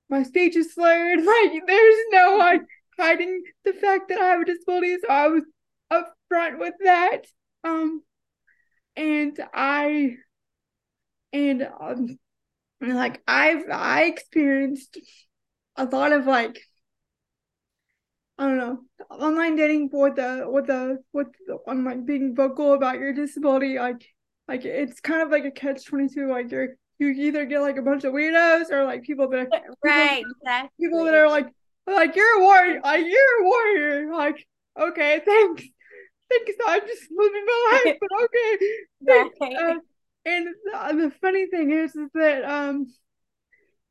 my 0.08 0.22
speech 0.22 0.54
is 0.54 0.74
slurred. 0.74 1.20
Like 1.24 1.62
there's 1.66 2.04
no 2.12 2.36
like 2.38 2.62
hiding 2.98 3.42
the 3.64 3.72
fact 3.72 4.10
that 4.10 4.20
I 4.20 4.26
have 4.26 4.42
a 4.42 4.44
disability. 4.44 4.96
So 5.00 5.08
I 5.08 5.28
was 5.28 5.42
upfront 5.90 6.58
with 6.58 6.74
that. 6.84 7.22
Um, 7.64 8.02
and 8.96 9.40
I 9.52 10.16
and 11.32 11.68
um, 11.80 12.18
like 12.80 13.22
I've 13.26 13.64
I 13.72 14.04
experienced 14.04 14.98
a 15.76 15.86
lot 15.86 16.12
of 16.12 16.26
like 16.26 16.60
I 18.38 18.46
don't 18.46 18.58
know 18.58 18.78
online 19.10 19.56
dating 19.56 19.88
with 19.90 20.16
the 20.16 20.44
with 20.46 20.66
the 20.66 20.98
with 21.12 21.28
the, 21.46 21.58
on 21.66 21.84
like 21.84 22.04
being 22.04 22.36
vocal 22.36 22.74
about 22.74 22.98
your 22.98 23.14
disability 23.14 23.78
like 23.78 24.13
like 24.48 24.64
it's 24.64 25.00
kind 25.00 25.22
of 25.22 25.30
like 25.30 25.44
a 25.44 25.50
catch 25.50 25.84
twenty 25.84 26.08
two 26.08 26.28
like 26.28 26.50
you're 26.50 26.68
you 26.98 27.08
either 27.08 27.44
get 27.44 27.60
like 27.60 27.76
a 27.76 27.82
bunch 27.82 28.04
of 28.04 28.12
weirdos 28.12 28.70
or 28.70 28.84
like 28.84 29.02
people 29.02 29.28
that 29.28 29.48
right 29.84 30.18
people, 30.18 30.32
exactly. 30.40 30.70
people 30.80 31.04
that 31.04 31.14
are 31.14 31.28
like 31.28 31.48
like 31.86 32.14
you're 32.14 32.38
a 32.38 32.40
warrior 32.40 32.80
like 32.82 33.04
you're 33.04 33.40
a 33.40 33.44
warrior 33.44 34.12
like 34.12 34.46
okay 34.80 35.20
thanks 35.24 35.64
thanks 36.30 36.52
I'm 36.66 36.80
just 36.86 37.08
living 37.14 37.44
my 37.46 37.82
life 37.84 37.96
but 38.00 38.10
okay 38.24 39.30
thanks. 39.40 39.60
Uh, 39.60 39.74
and 40.26 40.46
the, 40.46 41.04
the 41.04 41.12
funny 41.20 41.46
thing 41.46 41.70
is, 41.70 41.94
is 41.94 42.08
that 42.14 42.44
um 42.44 42.86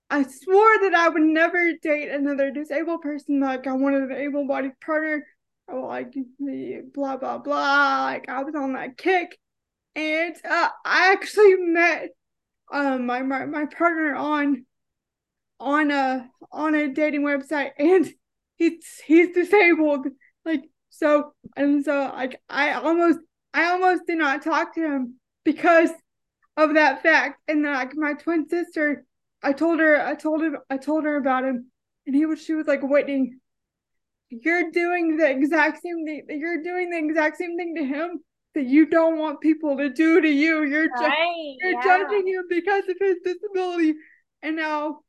I 0.10 0.24
swore 0.24 0.80
that 0.82 0.94
I 0.94 1.10
would 1.10 1.24
never 1.24 1.74
date 1.82 2.10
another 2.10 2.52
disabled 2.52 3.02
person. 3.02 3.40
Like 3.40 3.66
I 3.68 3.74
wanted 3.74 4.04
an 4.04 4.12
able-bodied 4.12 4.80
partner. 4.80 5.26
Like 5.72 6.14
the 6.14 6.82
blah 6.94 7.18
blah 7.18 7.38
blah. 7.38 8.04
Like 8.04 8.30
I 8.30 8.44
was 8.44 8.54
on 8.54 8.74
that 8.74 8.98
kick, 8.98 9.38
and 9.96 10.36
uh, 10.50 10.70
I 10.86 11.12
actually 11.12 11.56
met 11.58 12.10
um 12.72 13.06
my, 13.06 13.22
my 13.22 13.46
my 13.46 13.66
partner 13.66 14.16
on 14.16 14.66
on 15.60 15.92
a 15.92 16.30
on 16.52 16.76
a 16.76 16.88
dating 16.90 17.22
website, 17.22 17.72
and 17.78 18.12
he's 18.56 19.02
he's 19.06 19.34
disabled. 19.34 20.08
Like 20.46 20.64
so, 20.90 21.34
and 21.56 21.84
so 21.86 22.12
like 22.14 22.42
I 22.50 22.74
almost 22.74 23.20
I 23.54 23.72
almost 23.72 24.04
did 24.08 24.18
not 24.18 24.44
talk 24.44 24.76
to 24.76 24.82
him 24.82 25.16
because 25.44 25.90
of 26.58 26.76
that 26.76 27.04
fact. 27.04 27.40
And 27.48 27.64
then 27.64 27.74
like 27.74 27.96
my 27.96 28.14
twin 28.14 28.48
sister, 28.48 29.06
I 29.42 29.54
told 29.54 29.80
her, 29.80 30.02
I 30.02 30.16
told 30.16 30.42
him, 30.42 30.58
I 30.70 30.78
told 30.78 31.04
her 31.06 31.18
about 31.18 31.46
him, 31.46 31.72
and 32.06 32.16
he 32.16 32.26
was, 32.26 32.44
she 32.44 32.54
was 32.54 32.68
like, 32.68 32.82
Whitney, 32.82 33.34
you're 34.30 34.72
doing 34.72 35.18
the 35.18 35.30
exact 35.30 35.82
same 35.82 36.06
thing. 36.06 36.26
You're 36.30 36.64
doing 36.64 36.90
the 36.90 36.98
exact 36.98 37.38
same 37.38 37.58
thing 37.58 37.76
to 37.76 37.86
him 37.86 38.20
that 38.56 38.66
you 38.66 38.86
don't 38.86 39.18
want 39.18 39.42
people 39.42 39.78
to 39.78 39.90
do 39.90 40.22
to 40.22 40.30
you. 40.30 40.64
You're 40.64 40.90
right, 40.90 41.56
you're 41.60 41.72
yeah. 41.72 41.84
judging 41.84 42.28
him 42.28 42.46
because 42.50 42.84
of 42.88 42.96
his 43.00 43.18
disability, 43.24 43.96
and 44.42 44.56
now, 44.56 45.00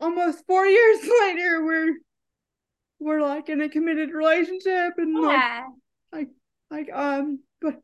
almost 0.00 0.46
four 0.46 0.66
years 0.78 0.98
later, 1.20 1.64
we're 1.64 1.94
we're 2.98 3.20
like 3.20 3.48
in 3.48 3.60
a 3.60 3.68
committed 3.68 4.10
relationship, 4.10 4.94
and 4.96 5.16
yeah. 5.22 5.66
like 6.12 6.28
like 6.70 6.88
like 6.88 6.92
um, 6.92 7.40
but 7.60 7.76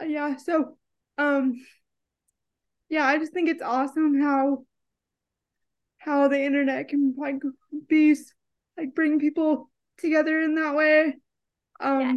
uh, 0.00 0.04
yeah, 0.04 0.36
so 0.36 0.76
um 1.16 1.54
yeah, 2.88 3.04
I 3.04 3.18
just 3.18 3.32
think 3.32 3.48
it's 3.48 3.62
awesome 3.62 4.20
how 4.20 4.64
how 5.98 6.28
the 6.28 6.40
internet 6.40 6.88
can 6.88 7.14
like 7.18 7.40
be 7.88 8.16
like 8.76 8.94
bring 8.94 9.18
people 9.18 9.70
together 9.98 10.40
in 10.40 10.54
that 10.54 10.74
way. 10.74 11.16
Um 11.80 12.00
yeah. 12.00 12.14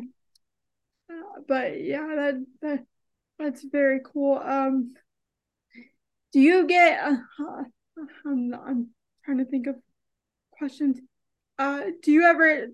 But 1.47 1.81
yeah, 1.81 2.07
that 2.15 2.45
that 2.61 2.85
that's 3.39 3.63
very 3.63 4.01
cool. 4.03 4.37
Um 4.37 4.93
do 6.31 6.39
you 6.39 6.67
get 6.67 7.03
uh, 7.03 7.63
I'm 8.25 8.53
I'm 8.53 8.87
trying 9.25 9.39
to 9.39 9.45
think 9.45 9.67
of 9.67 9.75
questions. 10.51 10.99
Uh 11.57 11.83
do 12.01 12.11
you 12.11 12.23
ever 12.23 12.67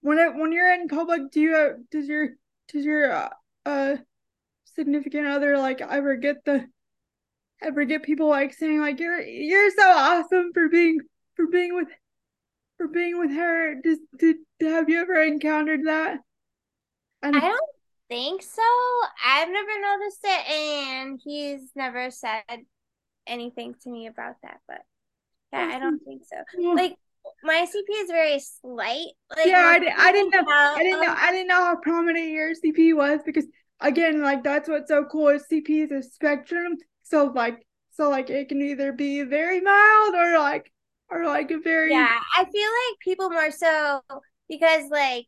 when 0.00 0.18
it, 0.18 0.34
when 0.34 0.52
you're 0.52 0.72
in 0.72 0.88
public 0.88 1.30
do 1.30 1.40
you 1.40 1.86
does 1.90 2.08
your 2.08 2.30
does 2.72 2.84
your 2.84 3.12
uh, 3.12 3.28
uh 3.66 3.96
significant 4.76 5.26
other 5.26 5.58
like 5.58 5.80
ever 5.80 6.16
get 6.16 6.44
the 6.44 6.64
ever 7.60 7.84
get 7.84 8.02
people 8.02 8.28
like 8.28 8.54
saying 8.54 8.80
like 8.80 9.00
you're 9.00 9.20
you're 9.20 9.70
so 9.70 9.90
awesome 9.90 10.52
for 10.52 10.68
being 10.68 11.00
for 11.34 11.46
being 11.46 11.74
with 11.74 11.88
for 12.76 12.86
being 12.86 13.18
with 13.18 13.32
her 13.32 13.74
just 13.82 14.00
did 14.16 14.36
have 14.60 14.88
you 14.88 15.00
ever 15.00 15.20
encountered 15.20 15.84
that 15.84 16.20
and 17.22 17.36
i 17.36 17.40
don't 17.40 17.60
think 18.08 18.42
so 18.42 18.62
i've 19.24 19.48
never 19.48 19.80
noticed 19.80 20.20
it 20.24 20.50
and 20.50 21.20
he's 21.22 21.70
never 21.74 22.10
said 22.10 22.42
anything 23.26 23.74
to 23.82 23.90
me 23.90 24.06
about 24.06 24.36
that 24.42 24.58
but 24.66 24.80
yeah 25.52 25.70
i 25.74 25.78
don't 25.78 26.00
think 26.04 26.22
so 26.24 26.36
mm-hmm. 26.36 26.76
like 26.76 26.96
my 27.42 27.66
CP 27.66 28.02
is 28.02 28.10
very 28.10 28.38
slight. 28.38 29.08
Like, 29.36 29.46
yeah, 29.46 29.58
I, 29.58 30.08
I 30.08 30.12
didn't 30.12 30.30
know. 30.30 30.44
I 30.48 30.82
didn't 30.82 31.02
know. 31.02 31.14
I 31.16 31.32
didn't 31.32 31.48
know 31.48 31.64
how 31.64 31.76
prominent 31.76 32.30
your 32.30 32.52
CP 32.52 32.96
was 32.96 33.20
because 33.24 33.46
again, 33.80 34.22
like 34.22 34.42
that's 34.42 34.68
what's 34.68 34.88
so 34.88 35.04
cool 35.04 35.28
is 35.28 35.44
CP 35.50 35.84
is 35.84 35.92
a 35.92 36.02
spectrum. 36.02 36.76
So 37.02 37.26
like 37.34 37.64
so 37.90 38.10
like 38.10 38.30
it 38.30 38.48
can 38.48 38.62
either 38.62 38.92
be 38.92 39.22
very 39.22 39.60
mild 39.60 40.14
or 40.14 40.38
like 40.38 40.72
or 41.10 41.26
like 41.26 41.50
a 41.50 41.58
very 41.58 41.90
Yeah, 41.90 42.18
I 42.36 42.44
feel 42.44 42.62
like 42.62 42.98
people 43.00 43.30
more 43.30 43.50
so 43.50 44.00
because 44.48 44.88
like 44.90 45.26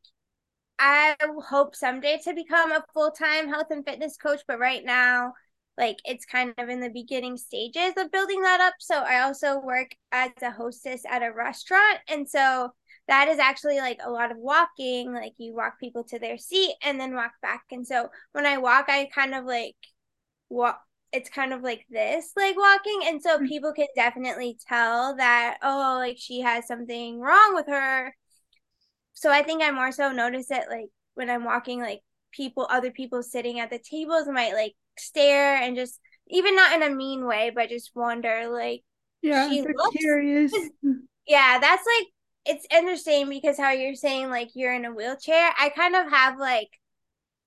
I 0.80 1.14
hope 1.48 1.76
someday 1.76 2.18
to 2.24 2.34
become 2.34 2.72
a 2.72 2.84
full-time 2.92 3.48
health 3.48 3.66
and 3.70 3.84
fitness 3.84 4.16
coach, 4.16 4.40
but 4.48 4.58
right 4.58 4.84
now 4.84 5.34
like 5.78 5.98
it's 6.04 6.26
kind 6.26 6.52
of 6.58 6.68
in 6.68 6.80
the 6.80 6.90
beginning 6.90 7.36
stages 7.36 7.92
of 7.96 8.10
building 8.10 8.42
that 8.42 8.60
up. 8.60 8.74
So 8.80 8.96
I 8.96 9.20
also 9.20 9.60
work 9.60 9.94
as 10.12 10.30
a 10.42 10.50
hostess 10.50 11.02
at 11.08 11.22
a 11.22 11.32
restaurant 11.32 12.00
and 12.08 12.28
so 12.28 12.72
that 13.10 13.28
is 13.28 13.40
actually 13.40 13.78
like 13.78 13.98
a 14.04 14.10
lot 14.10 14.30
of 14.30 14.38
walking 14.38 15.12
like 15.12 15.32
you 15.36 15.54
walk 15.54 15.80
people 15.80 16.04
to 16.04 16.18
their 16.18 16.38
seat 16.38 16.74
and 16.82 16.98
then 16.98 17.14
walk 17.14 17.32
back 17.42 17.64
and 17.72 17.84
so 17.86 18.08
when 18.32 18.46
i 18.46 18.56
walk 18.56 18.86
i 18.88 19.08
kind 19.12 19.34
of 19.34 19.44
like 19.44 19.74
walk 20.48 20.80
it's 21.12 21.28
kind 21.28 21.52
of 21.52 21.60
like 21.62 21.84
this 21.90 22.30
like 22.36 22.56
walking 22.56 23.00
and 23.04 23.20
so 23.20 23.36
mm-hmm. 23.36 23.46
people 23.46 23.72
can 23.72 23.88
definitely 23.96 24.56
tell 24.68 25.16
that 25.16 25.58
oh 25.62 25.96
like 25.98 26.16
she 26.18 26.40
has 26.40 26.66
something 26.68 27.18
wrong 27.18 27.54
with 27.54 27.66
her 27.66 28.14
so 29.20 29.30
i 29.30 29.42
think 29.42 29.62
i 29.62 29.70
more 29.70 29.92
so 29.92 30.10
notice 30.10 30.50
it 30.50 30.64
like 30.70 30.88
when 31.14 31.28
i'm 31.28 31.44
walking 31.44 31.80
like 31.80 32.00
people 32.32 32.66
other 32.70 32.90
people 32.90 33.22
sitting 33.22 33.60
at 33.60 33.70
the 33.70 33.78
tables 33.78 34.26
might 34.26 34.54
like 34.54 34.74
stare 34.98 35.56
and 35.56 35.76
just 35.76 36.00
even 36.28 36.54
not 36.54 36.72
in 36.74 36.82
a 36.82 36.94
mean 36.94 37.26
way 37.26 37.50
but 37.54 37.68
just 37.68 37.90
wonder 37.94 38.48
like 38.50 38.82
yeah 39.22 39.48
she 39.48 39.62
looks 39.62 39.96
curious 39.96 40.52
yeah 41.26 41.58
that's 41.60 41.84
like 41.86 42.06
it's 42.46 42.66
interesting 42.70 43.28
because 43.28 43.58
how 43.58 43.70
you're 43.70 43.94
saying 43.94 44.30
like 44.30 44.50
you're 44.54 44.74
in 44.74 44.84
a 44.84 44.92
wheelchair. 44.92 45.52
I 45.58 45.68
kind 45.70 45.94
of 45.94 46.10
have 46.10 46.38
like 46.38 46.68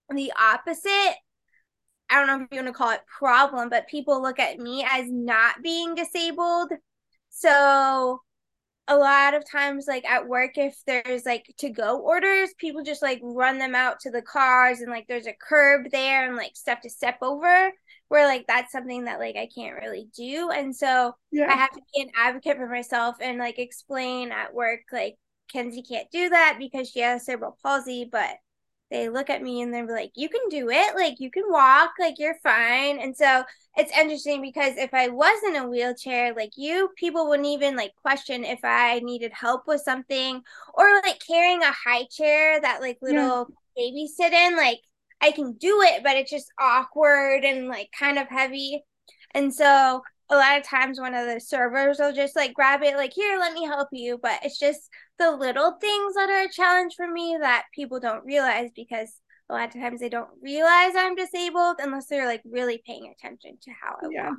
the 0.10 0.32
opposite. 0.40 1.16
I 2.10 2.16
don't 2.16 2.28
know 2.28 2.44
if 2.44 2.48
you 2.52 2.64
want 2.64 2.68
to 2.68 2.74
call 2.74 2.92
it 2.92 3.02
problem, 3.20 3.70
but 3.70 3.88
people 3.88 4.22
look 4.22 4.40
at 4.40 4.60
me 4.60 4.86
as 4.90 5.10
not 5.10 5.64
being 5.64 5.96
disabled. 5.96 6.72
So 7.30 8.22
a 8.90 8.98
lot 8.98 9.34
of 9.34 9.50
times 9.50 9.86
like 9.88 10.04
at 10.06 10.28
work 10.28 10.58
if 10.58 10.76
there's 10.86 11.26
like 11.26 11.46
to 11.58 11.70
go 11.70 12.00
orders 12.00 12.50
people 12.58 12.84
just 12.84 13.02
like 13.02 13.20
run 13.24 13.58
them 13.58 13.76
out 13.76 13.98
to 14.02 14.12
the 14.12 14.22
cars 14.22 14.82
and 14.82 14.92
like 14.92 15.06
there's 15.08 15.26
a 15.26 15.34
curb 15.34 15.90
there 15.92 16.28
and 16.28 16.36
like 16.36 16.52
stuff 16.56 16.82
to 16.82 16.90
step 16.90 17.18
over 17.22 17.72
where 18.14 18.28
like 18.28 18.46
that's 18.48 18.72
something 18.72 19.06
that 19.06 19.20
like 19.20 19.36
I 19.36 19.50
can't 19.54 19.82
really 19.82 20.08
do. 20.16 20.52
And 20.52 20.76
so 20.76 21.16
yeah. 21.32 21.52
I 21.52 21.56
have 21.56 21.72
to 21.72 21.82
be 21.96 22.04
an 22.04 22.10
advocate 22.16 22.58
for 22.58 22.68
myself 22.68 23.16
and 23.20 23.40
like 23.40 23.58
explain 23.58 24.32
at 24.32 24.54
work 24.54 24.82
like 24.92 25.16
Kensy 25.52 25.82
can't 25.88 26.08
do 26.12 26.30
that 26.30 26.58
because 26.60 26.90
she 26.90 27.00
has 27.00 27.26
cerebral 27.26 27.58
palsy, 27.64 28.08
but 28.12 28.36
they 28.94 29.10
look 29.10 29.30
at 29.30 29.42
me 29.42 29.62
and 29.62 29.74
they're 29.74 29.88
like, 29.88 30.12
You 30.16 30.30
can 30.30 30.48
do 30.50 30.70
it, 30.70 30.96
like 30.96 31.20
you 31.20 31.32
can 31.32 31.44
walk, 31.50 31.94
like 32.00 32.20
you're 32.20 32.38
fine. 32.44 33.00
And 33.00 33.18
so 33.18 33.44
it's 33.76 33.92
interesting 33.98 34.42
because 34.42 34.78
if 34.78 34.94
I 34.94 35.10
was 35.10 35.42
in 35.48 35.56
a 35.56 35.68
wheelchair 35.68 36.34
like 36.36 36.52
you, 36.56 36.90
people 36.96 37.28
wouldn't 37.28 37.48
even 37.48 37.76
like 37.76 37.94
question 38.02 38.46
if 38.46 38.60
I 38.64 39.00
needed 39.00 39.34
help 39.34 39.64
with 39.68 39.82
something 39.82 40.42
or 40.76 41.02
like 41.04 41.20
carrying 41.28 41.64
a 41.64 41.72
high 41.72 42.06
chair 42.06 42.62
that 42.62 42.82
like 42.82 43.00
little 43.02 43.48
yeah. 43.50 43.56
babies 43.76 44.16
sit 44.16 44.32
in, 44.32 44.56
like 44.56 44.80
I 45.20 45.32
can 45.32 45.54
do 45.54 45.82
it, 45.82 46.04
but 46.04 46.16
it's 46.16 46.32
just 46.32 46.52
awkward 46.60 47.44
and 47.44 47.68
like 47.68 47.90
kind 47.98 48.20
of 48.20 48.28
heavy. 48.30 48.84
And 49.34 49.54
so 49.54 50.04
a 50.30 50.36
lot 50.36 50.58
of 50.58 50.64
times 50.64 51.00
one 51.00 51.14
of 51.14 51.28
the 51.28 51.40
servers 51.40 51.98
will 52.00 52.14
just 52.14 52.36
like 52.36 52.54
grab 52.54 52.82
it, 52.84 52.96
like, 52.96 53.14
here, 53.14 53.38
let 53.38 53.54
me 53.54 53.66
help 53.66 53.90
you. 53.92 54.20
But 54.22 54.40
it's 54.44 54.60
just 54.60 54.90
the 55.20 55.32
little 55.32 55.78
things 55.80 56.16
that 56.16 56.30
are 56.30 56.48
a 56.48 56.52
challenge 56.52 56.96
for 56.96 57.08
me 57.08 57.38
that 57.40 57.66
people 57.74 58.00
don't 58.00 58.26
realize 58.26 58.70
because 58.76 59.20
a 59.50 59.54
lot 59.54 59.76
of 59.76 59.82
times 59.82 60.00
they 60.00 60.10
don't 60.10 60.30
realize 60.42 60.94
I'm 60.96 61.16
disabled 61.16 61.78
unless 61.80 62.08
they're 62.08 62.28
like 62.28 62.42
really 62.46 62.82
paying 62.86 63.14
attention 63.14 63.58
to 63.62 63.72
how 63.72 63.96
I 64.02 64.08
yeah. 64.12 64.32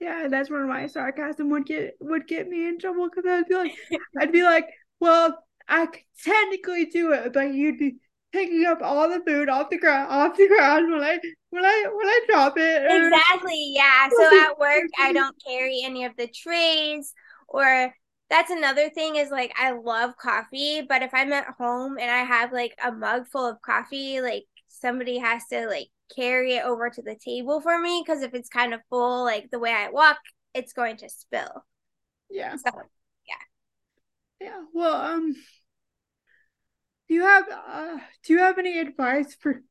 Yeah, 0.00 0.28
that's 0.28 0.48
where 0.48 0.64
my 0.64 0.86
sarcasm 0.86 1.50
would 1.50 1.66
get 1.66 1.94
would 2.00 2.28
get 2.28 2.48
me 2.48 2.68
in 2.68 2.78
trouble 2.78 3.08
because 3.08 3.28
I'd 3.28 3.48
be 3.48 3.54
like, 3.56 3.74
I'd 4.18 4.32
be 4.32 4.44
like, 4.44 4.68
well, 5.00 5.36
I 5.66 5.86
could 5.86 6.02
technically 6.24 6.86
do 6.86 7.12
it, 7.12 7.32
but 7.32 7.52
you'd 7.52 7.78
be 7.78 7.96
picking 8.32 8.64
up 8.64 8.78
all 8.80 9.08
the 9.08 9.20
food 9.26 9.48
off 9.48 9.70
the 9.70 9.78
ground 9.78 10.10
off 10.10 10.36
the 10.36 10.46
ground 10.46 10.92
when 10.92 11.02
I 11.02 11.18
when 11.50 11.64
I 11.64 11.84
will 11.88 12.06
I 12.06 12.20
drop 12.28 12.58
it. 12.58 12.82
Exactly. 12.90 13.72
Yeah. 13.74 14.08
So 14.10 14.40
at 14.50 14.58
work 14.58 14.84
I 14.98 15.12
don't 15.12 15.36
carry 15.46 15.82
any 15.84 16.04
of 16.04 16.16
the 16.16 16.26
trays 16.26 17.14
or 17.48 17.94
that's 18.30 18.50
another 18.50 18.90
thing 18.90 19.16
is 19.16 19.30
like 19.30 19.52
I 19.58 19.72
love 19.72 20.16
coffee, 20.16 20.82
but 20.86 21.02
if 21.02 21.14
I'm 21.14 21.32
at 21.32 21.54
home 21.58 21.98
and 21.98 22.10
I 22.10 22.24
have 22.24 22.52
like 22.52 22.74
a 22.84 22.92
mug 22.92 23.26
full 23.26 23.46
of 23.46 23.62
coffee, 23.62 24.20
like 24.20 24.44
somebody 24.68 25.18
has 25.18 25.42
to 25.50 25.66
like 25.66 25.88
carry 26.14 26.54
it 26.56 26.64
over 26.64 26.90
to 26.90 27.02
the 27.02 27.16
table 27.16 27.60
for 27.60 27.78
me 27.80 28.02
because 28.04 28.22
if 28.22 28.34
it's 28.34 28.48
kind 28.48 28.74
of 28.74 28.80
full, 28.90 29.24
like 29.24 29.50
the 29.50 29.58
way 29.58 29.72
I 29.72 29.88
walk, 29.88 30.18
it's 30.54 30.72
going 30.72 30.98
to 30.98 31.08
spill. 31.08 31.64
Yeah. 32.30 32.56
So 32.56 32.70
yeah. 33.26 34.46
Yeah. 34.46 34.62
Well, 34.74 34.94
um 34.94 35.34
do 37.08 37.14
you 37.14 37.22
have 37.22 37.44
uh, 37.48 37.98
do 38.24 38.32
you 38.34 38.38
have 38.40 38.58
any 38.58 38.78
advice 38.78 39.34
for 39.34 39.62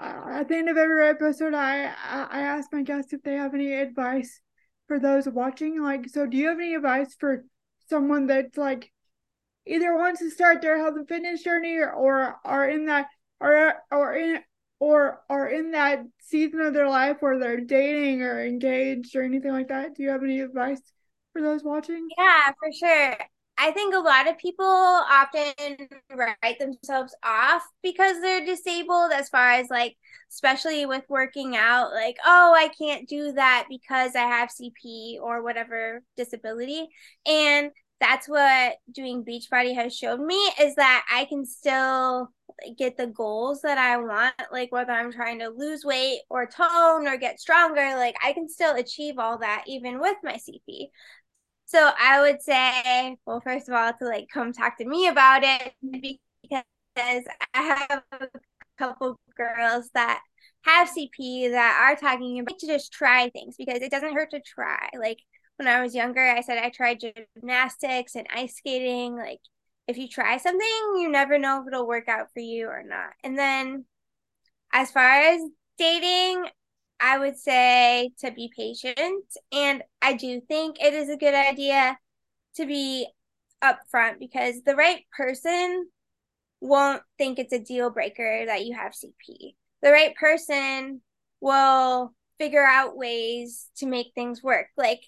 at 0.00 0.48
the 0.48 0.56
end 0.56 0.68
of 0.68 0.76
every 0.76 1.08
episode 1.08 1.54
I, 1.54 1.86
I 1.86 2.26
i 2.30 2.40
ask 2.40 2.72
my 2.72 2.82
guests 2.82 3.12
if 3.12 3.22
they 3.22 3.34
have 3.34 3.54
any 3.54 3.72
advice 3.72 4.40
for 4.86 4.98
those 4.98 5.28
watching 5.28 5.82
like 5.82 6.08
so 6.08 6.26
do 6.26 6.36
you 6.36 6.48
have 6.48 6.58
any 6.58 6.74
advice 6.74 7.14
for 7.18 7.44
someone 7.88 8.26
that's 8.26 8.56
like 8.56 8.90
either 9.66 9.96
wants 9.96 10.20
to 10.20 10.30
start 10.30 10.62
their 10.62 10.78
health 10.78 10.94
and 10.96 11.08
fitness 11.08 11.42
journey 11.42 11.76
or, 11.76 11.90
or 11.90 12.36
are 12.44 12.68
in 12.68 12.86
that 12.86 13.06
or 13.40 13.74
or 13.90 14.14
in 14.14 14.40
or 14.78 15.22
are 15.30 15.48
in 15.48 15.70
that 15.72 16.04
season 16.20 16.60
of 16.60 16.74
their 16.74 16.88
life 16.88 17.16
where 17.20 17.38
they're 17.38 17.60
dating 17.60 18.22
or 18.22 18.44
engaged 18.44 19.16
or 19.16 19.22
anything 19.22 19.52
like 19.52 19.68
that 19.68 19.94
do 19.96 20.02
you 20.02 20.10
have 20.10 20.22
any 20.22 20.40
advice 20.40 20.80
for 21.32 21.42
those 21.42 21.62
watching? 21.62 22.08
Yeah, 22.16 22.50
for 22.58 22.72
sure. 22.72 23.18
I 23.58 23.70
think 23.70 23.94
a 23.94 23.98
lot 23.98 24.28
of 24.28 24.38
people 24.38 24.66
often 24.66 25.54
write 26.14 26.58
themselves 26.58 27.14
off 27.24 27.62
because 27.82 28.20
they're 28.20 28.44
disabled, 28.44 29.12
as 29.12 29.28
far 29.28 29.52
as 29.52 29.68
like, 29.70 29.96
especially 30.30 30.84
with 30.86 31.04
working 31.08 31.56
out, 31.56 31.92
like, 31.92 32.16
oh, 32.24 32.54
I 32.56 32.68
can't 32.78 33.08
do 33.08 33.32
that 33.32 33.66
because 33.68 34.14
I 34.14 34.20
have 34.20 34.50
CP 34.50 35.18
or 35.20 35.42
whatever 35.42 36.02
disability. 36.16 36.88
And 37.26 37.70
that's 38.00 38.28
what 38.28 38.74
doing 38.92 39.24
Beachbody 39.24 39.74
has 39.74 39.96
shown 39.96 40.26
me 40.26 40.36
is 40.60 40.74
that 40.74 41.06
I 41.10 41.24
can 41.24 41.46
still 41.46 42.30
get 42.78 42.96
the 42.96 43.06
goals 43.06 43.62
that 43.62 43.78
I 43.78 43.96
want, 43.96 44.34
like 44.52 44.70
whether 44.72 44.92
I'm 44.92 45.12
trying 45.12 45.38
to 45.40 45.48
lose 45.48 45.84
weight 45.84 46.20
or 46.28 46.46
tone 46.46 47.06
or 47.06 47.16
get 47.16 47.40
stronger, 47.40 47.96
like 47.96 48.16
I 48.22 48.32
can 48.32 48.48
still 48.48 48.74
achieve 48.76 49.18
all 49.18 49.38
that 49.38 49.64
even 49.66 50.00
with 50.00 50.16
my 50.22 50.34
CP. 50.34 50.90
So 51.66 51.90
I 51.98 52.20
would 52.20 52.42
say, 52.42 53.16
well, 53.26 53.40
first 53.40 53.68
of 53.68 53.74
all, 53.74 53.92
to 53.92 54.04
like 54.04 54.28
come 54.32 54.52
talk 54.52 54.78
to 54.78 54.84
me 54.86 55.08
about 55.08 55.42
it 55.42 55.74
because 55.82 57.24
I 57.54 57.86
have 57.88 58.02
a 58.12 58.28
couple 58.78 59.18
girls 59.36 59.90
that 59.94 60.20
have 60.62 60.88
CP 60.88 61.48
that 61.48 61.80
are 61.82 61.96
talking 61.96 62.38
about 62.38 62.58
to 62.60 62.66
just 62.66 62.92
try 62.92 63.30
things 63.30 63.56
because 63.58 63.82
it 63.82 63.90
doesn't 63.90 64.14
hurt 64.14 64.30
to 64.30 64.40
try. 64.40 64.88
Like 64.98 65.18
when 65.56 65.68
I 65.68 65.82
was 65.82 65.94
younger, 65.94 66.22
I 66.22 66.40
said 66.40 66.58
I 66.58 66.70
tried 66.70 67.00
gymnastics 67.36 68.14
and 68.14 68.26
ice 68.32 68.56
skating. 68.56 69.16
Like 69.16 69.40
if 69.88 69.98
you 69.98 70.08
try 70.08 70.36
something, 70.38 70.68
you 70.96 71.08
never 71.10 71.38
know 71.38 71.60
if 71.60 71.66
it'll 71.68 71.86
work 71.86 72.08
out 72.08 72.32
for 72.32 72.40
you 72.40 72.68
or 72.68 72.84
not. 72.84 73.10
And 73.24 73.36
then 73.36 73.86
as 74.72 74.90
far 74.90 75.10
as 75.10 75.40
dating, 75.78 76.46
I 77.00 77.18
would 77.18 77.38
say 77.38 78.12
to 78.20 78.30
be 78.30 78.50
patient. 78.56 79.24
And 79.52 79.82
I 80.00 80.14
do 80.14 80.40
think 80.40 80.76
it 80.80 80.94
is 80.94 81.08
a 81.08 81.16
good 81.16 81.34
idea 81.34 81.98
to 82.56 82.66
be 82.66 83.06
upfront 83.62 84.18
because 84.18 84.62
the 84.62 84.76
right 84.76 85.04
person 85.16 85.88
won't 86.60 87.02
think 87.18 87.38
it's 87.38 87.52
a 87.52 87.58
deal 87.58 87.90
breaker 87.90 88.44
that 88.46 88.64
you 88.64 88.74
have 88.74 88.92
CP. 88.94 89.56
The 89.82 89.90
right 89.90 90.14
person 90.16 91.02
will 91.40 92.12
figure 92.38 92.64
out 92.64 92.96
ways 92.96 93.68
to 93.76 93.86
make 93.86 94.12
things 94.14 94.42
work. 94.42 94.68
Like 94.76 95.00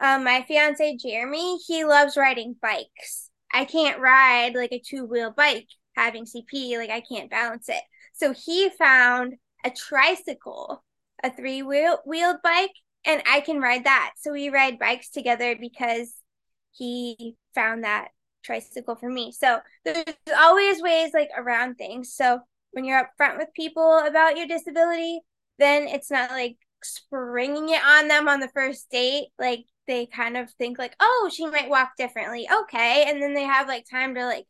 um, 0.00 0.24
my 0.24 0.44
fiance 0.46 0.96
Jeremy, 0.96 1.58
he 1.58 1.84
loves 1.84 2.16
riding 2.16 2.56
bikes. 2.60 3.30
I 3.52 3.64
can't 3.64 4.00
ride 4.00 4.54
like 4.54 4.72
a 4.72 4.82
two 4.84 5.04
wheel 5.04 5.32
bike 5.34 5.68
having 5.94 6.24
CP, 6.24 6.76
like 6.76 6.90
I 6.90 7.00
can't 7.00 7.30
balance 7.30 7.68
it. 7.68 7.82
So 8.12 8.32
he 8.32 8.70
found 8.70 9.34
a 9.64 9.70
tricycle 9.70 10.82
a 11.26 11.34
three 11.34 11.62
wheel 11.62 11.98
wheeled 12.06 12.38
bike 12.42 12.72
and 13.04 13.22
I 13.30 13.40
can 13.40 13.60
ride 13.60 13.84
that. 13.84 14.12
So 14.18 14.32
we 14.32 14.48
ride 14.48 14.78
bikes 14.78 15.10
together 15.10 15.56
because 15.58 16.14
he 16.72 17.36
found 17.54 17.84
that 17.84 18.08
tricycle 18.44 18.96
for 18.96 19.08
me. 19.08 19.32
So 19.32 19.60
there's 19.84 20.04
always 20.36 20.82
ways 20.82 21.12
like 21.14 21.30
around 21.36 21.76
things. 21.76 22.12
So 22.12 22.40
when 22.72 22.84
you're 22.84 23.02
upfront 23.02 23.38
with 23.38 23.48
people 23.54 24.02
about 24.06 24.36
your 24.36 24.46
disability, 24.46 25.20
then 25.58 25.88
it's 25.88 26.10
not 26.10 26.30
like 26.30 26.56
springing 26.82 27.70
it 27.70 27.82
on 27.82 28.08
them 28.08 28.28
on 28.28 28.40
the 28.40 28.48
first 28.48 28.90
date. 28.90 29.28
Like 29.38 29.64
they 29.86 30.06
kind 30.06 30.36
of 30.36 30.50
think 30.52 30.78
like, 30.78 30.94
oh, 31.00 31.30
she 31.32 31.46
might 31.46 31.70
walk 31.70 31.92
differently. 31.96 32.48
Okay. 32.62 33.04
And 33.08 33.22
then 33.22 33.34
they 33.34 33.44
have 33.44 33.68
like 33.68 33.86
time 33.90 34.14
to 34.14 34.24
like 34.26 34.46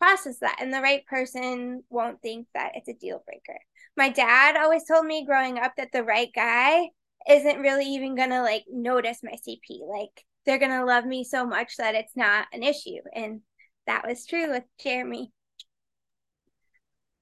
process 0.00 0.38
that. 0.40 0.56
And 0.60 0.72
the 0.72 0.80
right 0.80 1.04
person 1.06 1.84
won't 1.90 2.20
think 2.22 2.46
that 2.54 2.72
it's 2.74 2.88
a 2.88 2.94
deal 2.94 3.22
breaker 3.26 3.58
my 3.96 4.08
dad 4.08 4.56
always 4.56 4.84
told 4.84 5.06
me 5.06 5.26
growing 5.26 5.58
up 5.58 5.72
that 5.76 5.92
the 5.92 6.04
right 6.04 6.30
guy 6.34 6.88
isn't 7.28 7.60
really 7.60 7.84
even 7.84 8.14
gonna 8.14 8.42
like 8.42 8.64
notice 8.70 9.18
my 9.22 9.32
CP. 9.32 9.80
Like 9.86 10.24
they're 10.46 10.58
gonna 10.58 10.84
love 10.84 11.04
me 11.04 11.24
so 11.24 11.46
much 11.46 11.76
that 11.76 11.94
it's 11.94 12.16
not 12.16 12.46
an 12.52 12.62
issue. 12.62 13.00
And 13.14 13.42
that 13.86 14.06
was 14.06 14.26
true 14.26 14.50
with 14.50 14.64
Jeremy. 14.82 15.32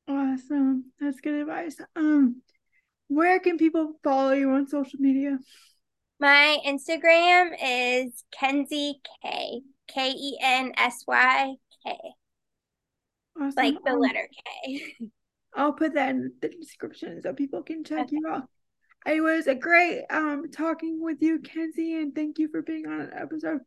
Awesome. 0.06 0.92
That's 1.00 1.20
good 1.20 1.34
advice. 1.34 1.76
Um 1.96 2.42
where 3.08 3.40
can 3.40 3.56
people 3.56 3.94
follow 4.04 4.32
you 4.32 4.50
on 4.50 4.68
social 4.68 5.00
media? 5.00 5.38
My 6.20 6.58
Instagram 6.66 7.56
is 7.60 8.24
Kensy 8.38 8.94
K. 9.22 9.62
K 9.88 10.10
E 10.10 10.38
N 10.42 10.72
S 10.76 11.04
Y 11.06 11.54
K. 11.84 11.98
Awesome. 13.40 13.53
Like 13.57 13.77
the 13.85 13.92
um, 13.92 14.01
letter 14.01 14.29
K. 14.64 14.83
I'll 15.55 15.72
put 15.72 15.94
that 15.94 16.11
in 16.11 16.33
the 16.40 16.48
description 16.48 17.20
so 17.22 17.33
people 17.33 17.62
can 17.62 17.85
check 17.85 18.07
okay. 18.07 18.16
you 18.16 18.29
out. 18.29 18.48
It 19.07 19.20
was 19.20 19.46
a 19.46 19.55
great 19.55 20.05
um 20.11 20.51
talking 20.51 21.03
with 21.03 21.18
you, 21.20 21.38
Kensy, 21.38 22.01
and 22.01 22.14
thank 22.14 22.38
you 22.38 22.48
for 22.48 22.62
being 22.62 22.87
on 22.87 23.01
an 23.01 23.11
episode 23.14 23.57
of 23.57 23.61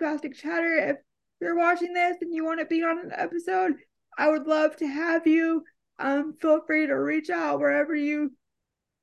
Spastic 0.00 0.34
Chatter. 0.34 0.76
If 0.76 0.96
you're 1.40 1.56
watching 1.56 1.92
this 1.92 2.16
and 2.20 2.34
you 2.34 2.44
want 2.44 2.60
to 2.60 2.66
be 2.66 2.82
on 2.82 2.98
an 2.98 3.12
episode, 3.14 3.74
I 4.18 4.28
would 4.28 4.46
love 4.46 4.76
to 4.76 4.86
have 4.86 5.26
you. 5.26 5.64
Um, 5.98 6.34
feel 6.40 6.60
free 6.66 6.86
to 6.86 6.94
reach 6.94 7.30
out 7.30 7.60
wherever 7.60 7.94
you 7.94 8.32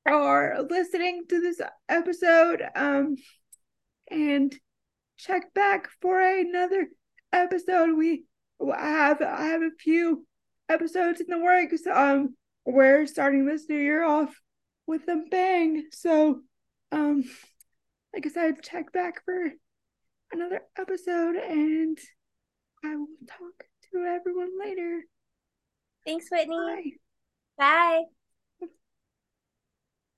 are 0.06 0.62
listening 0.68 1.24
to 1.28 1.40
this 1.40 1.60
episode. 1.88 2.62
Um, 2.74 3.16
and 4.10 4.54
check 5.16 5.52
back 5.54 5.88
for 6.00 6.20
another 6.20 6.88
episode. 7.32 7.96
We 7.96 8.24
I 8.60 8.90
have 8.90 9.22
I 9.22 9.44
have 9.46 9.62
a 9.62 9.70
few 9.78 10.26
episodes 10.68 11.20
in 11.20 11.26
the 11.28 11.38
works. 11.38 11.86
Um, 11.86 12.36
we're 12.64 13.06
starting 13.06 13.46
this 13.46 13.68
new 13.68 13.78
year 13.78 14.04
off 14.04 14.34
with 14.86 15.08
a 15.08 15.22
bang. 15.30 15.86
So, 15.92 16.40
um, 16.92 17.24
like 18.14 18.26
I 18.26 18.28
said, 18.28 18.62
check 18.62 18.92
back 18.92 19.24
for 19.24 19.52
another 20.32 20.62
episode, 20.78 21.36
and 21.36 21.98
I 22.84 22.96
will 22.96 23.06
talk 23.26 23.64
to 23.92 24.04
everyone 24.04 24.58
later. 24.58 25.02
Thanks, 26.06 26.26
Whitney. 26.30 26.98
Bye. 27.58 27.62
Bye. 27.98 28.02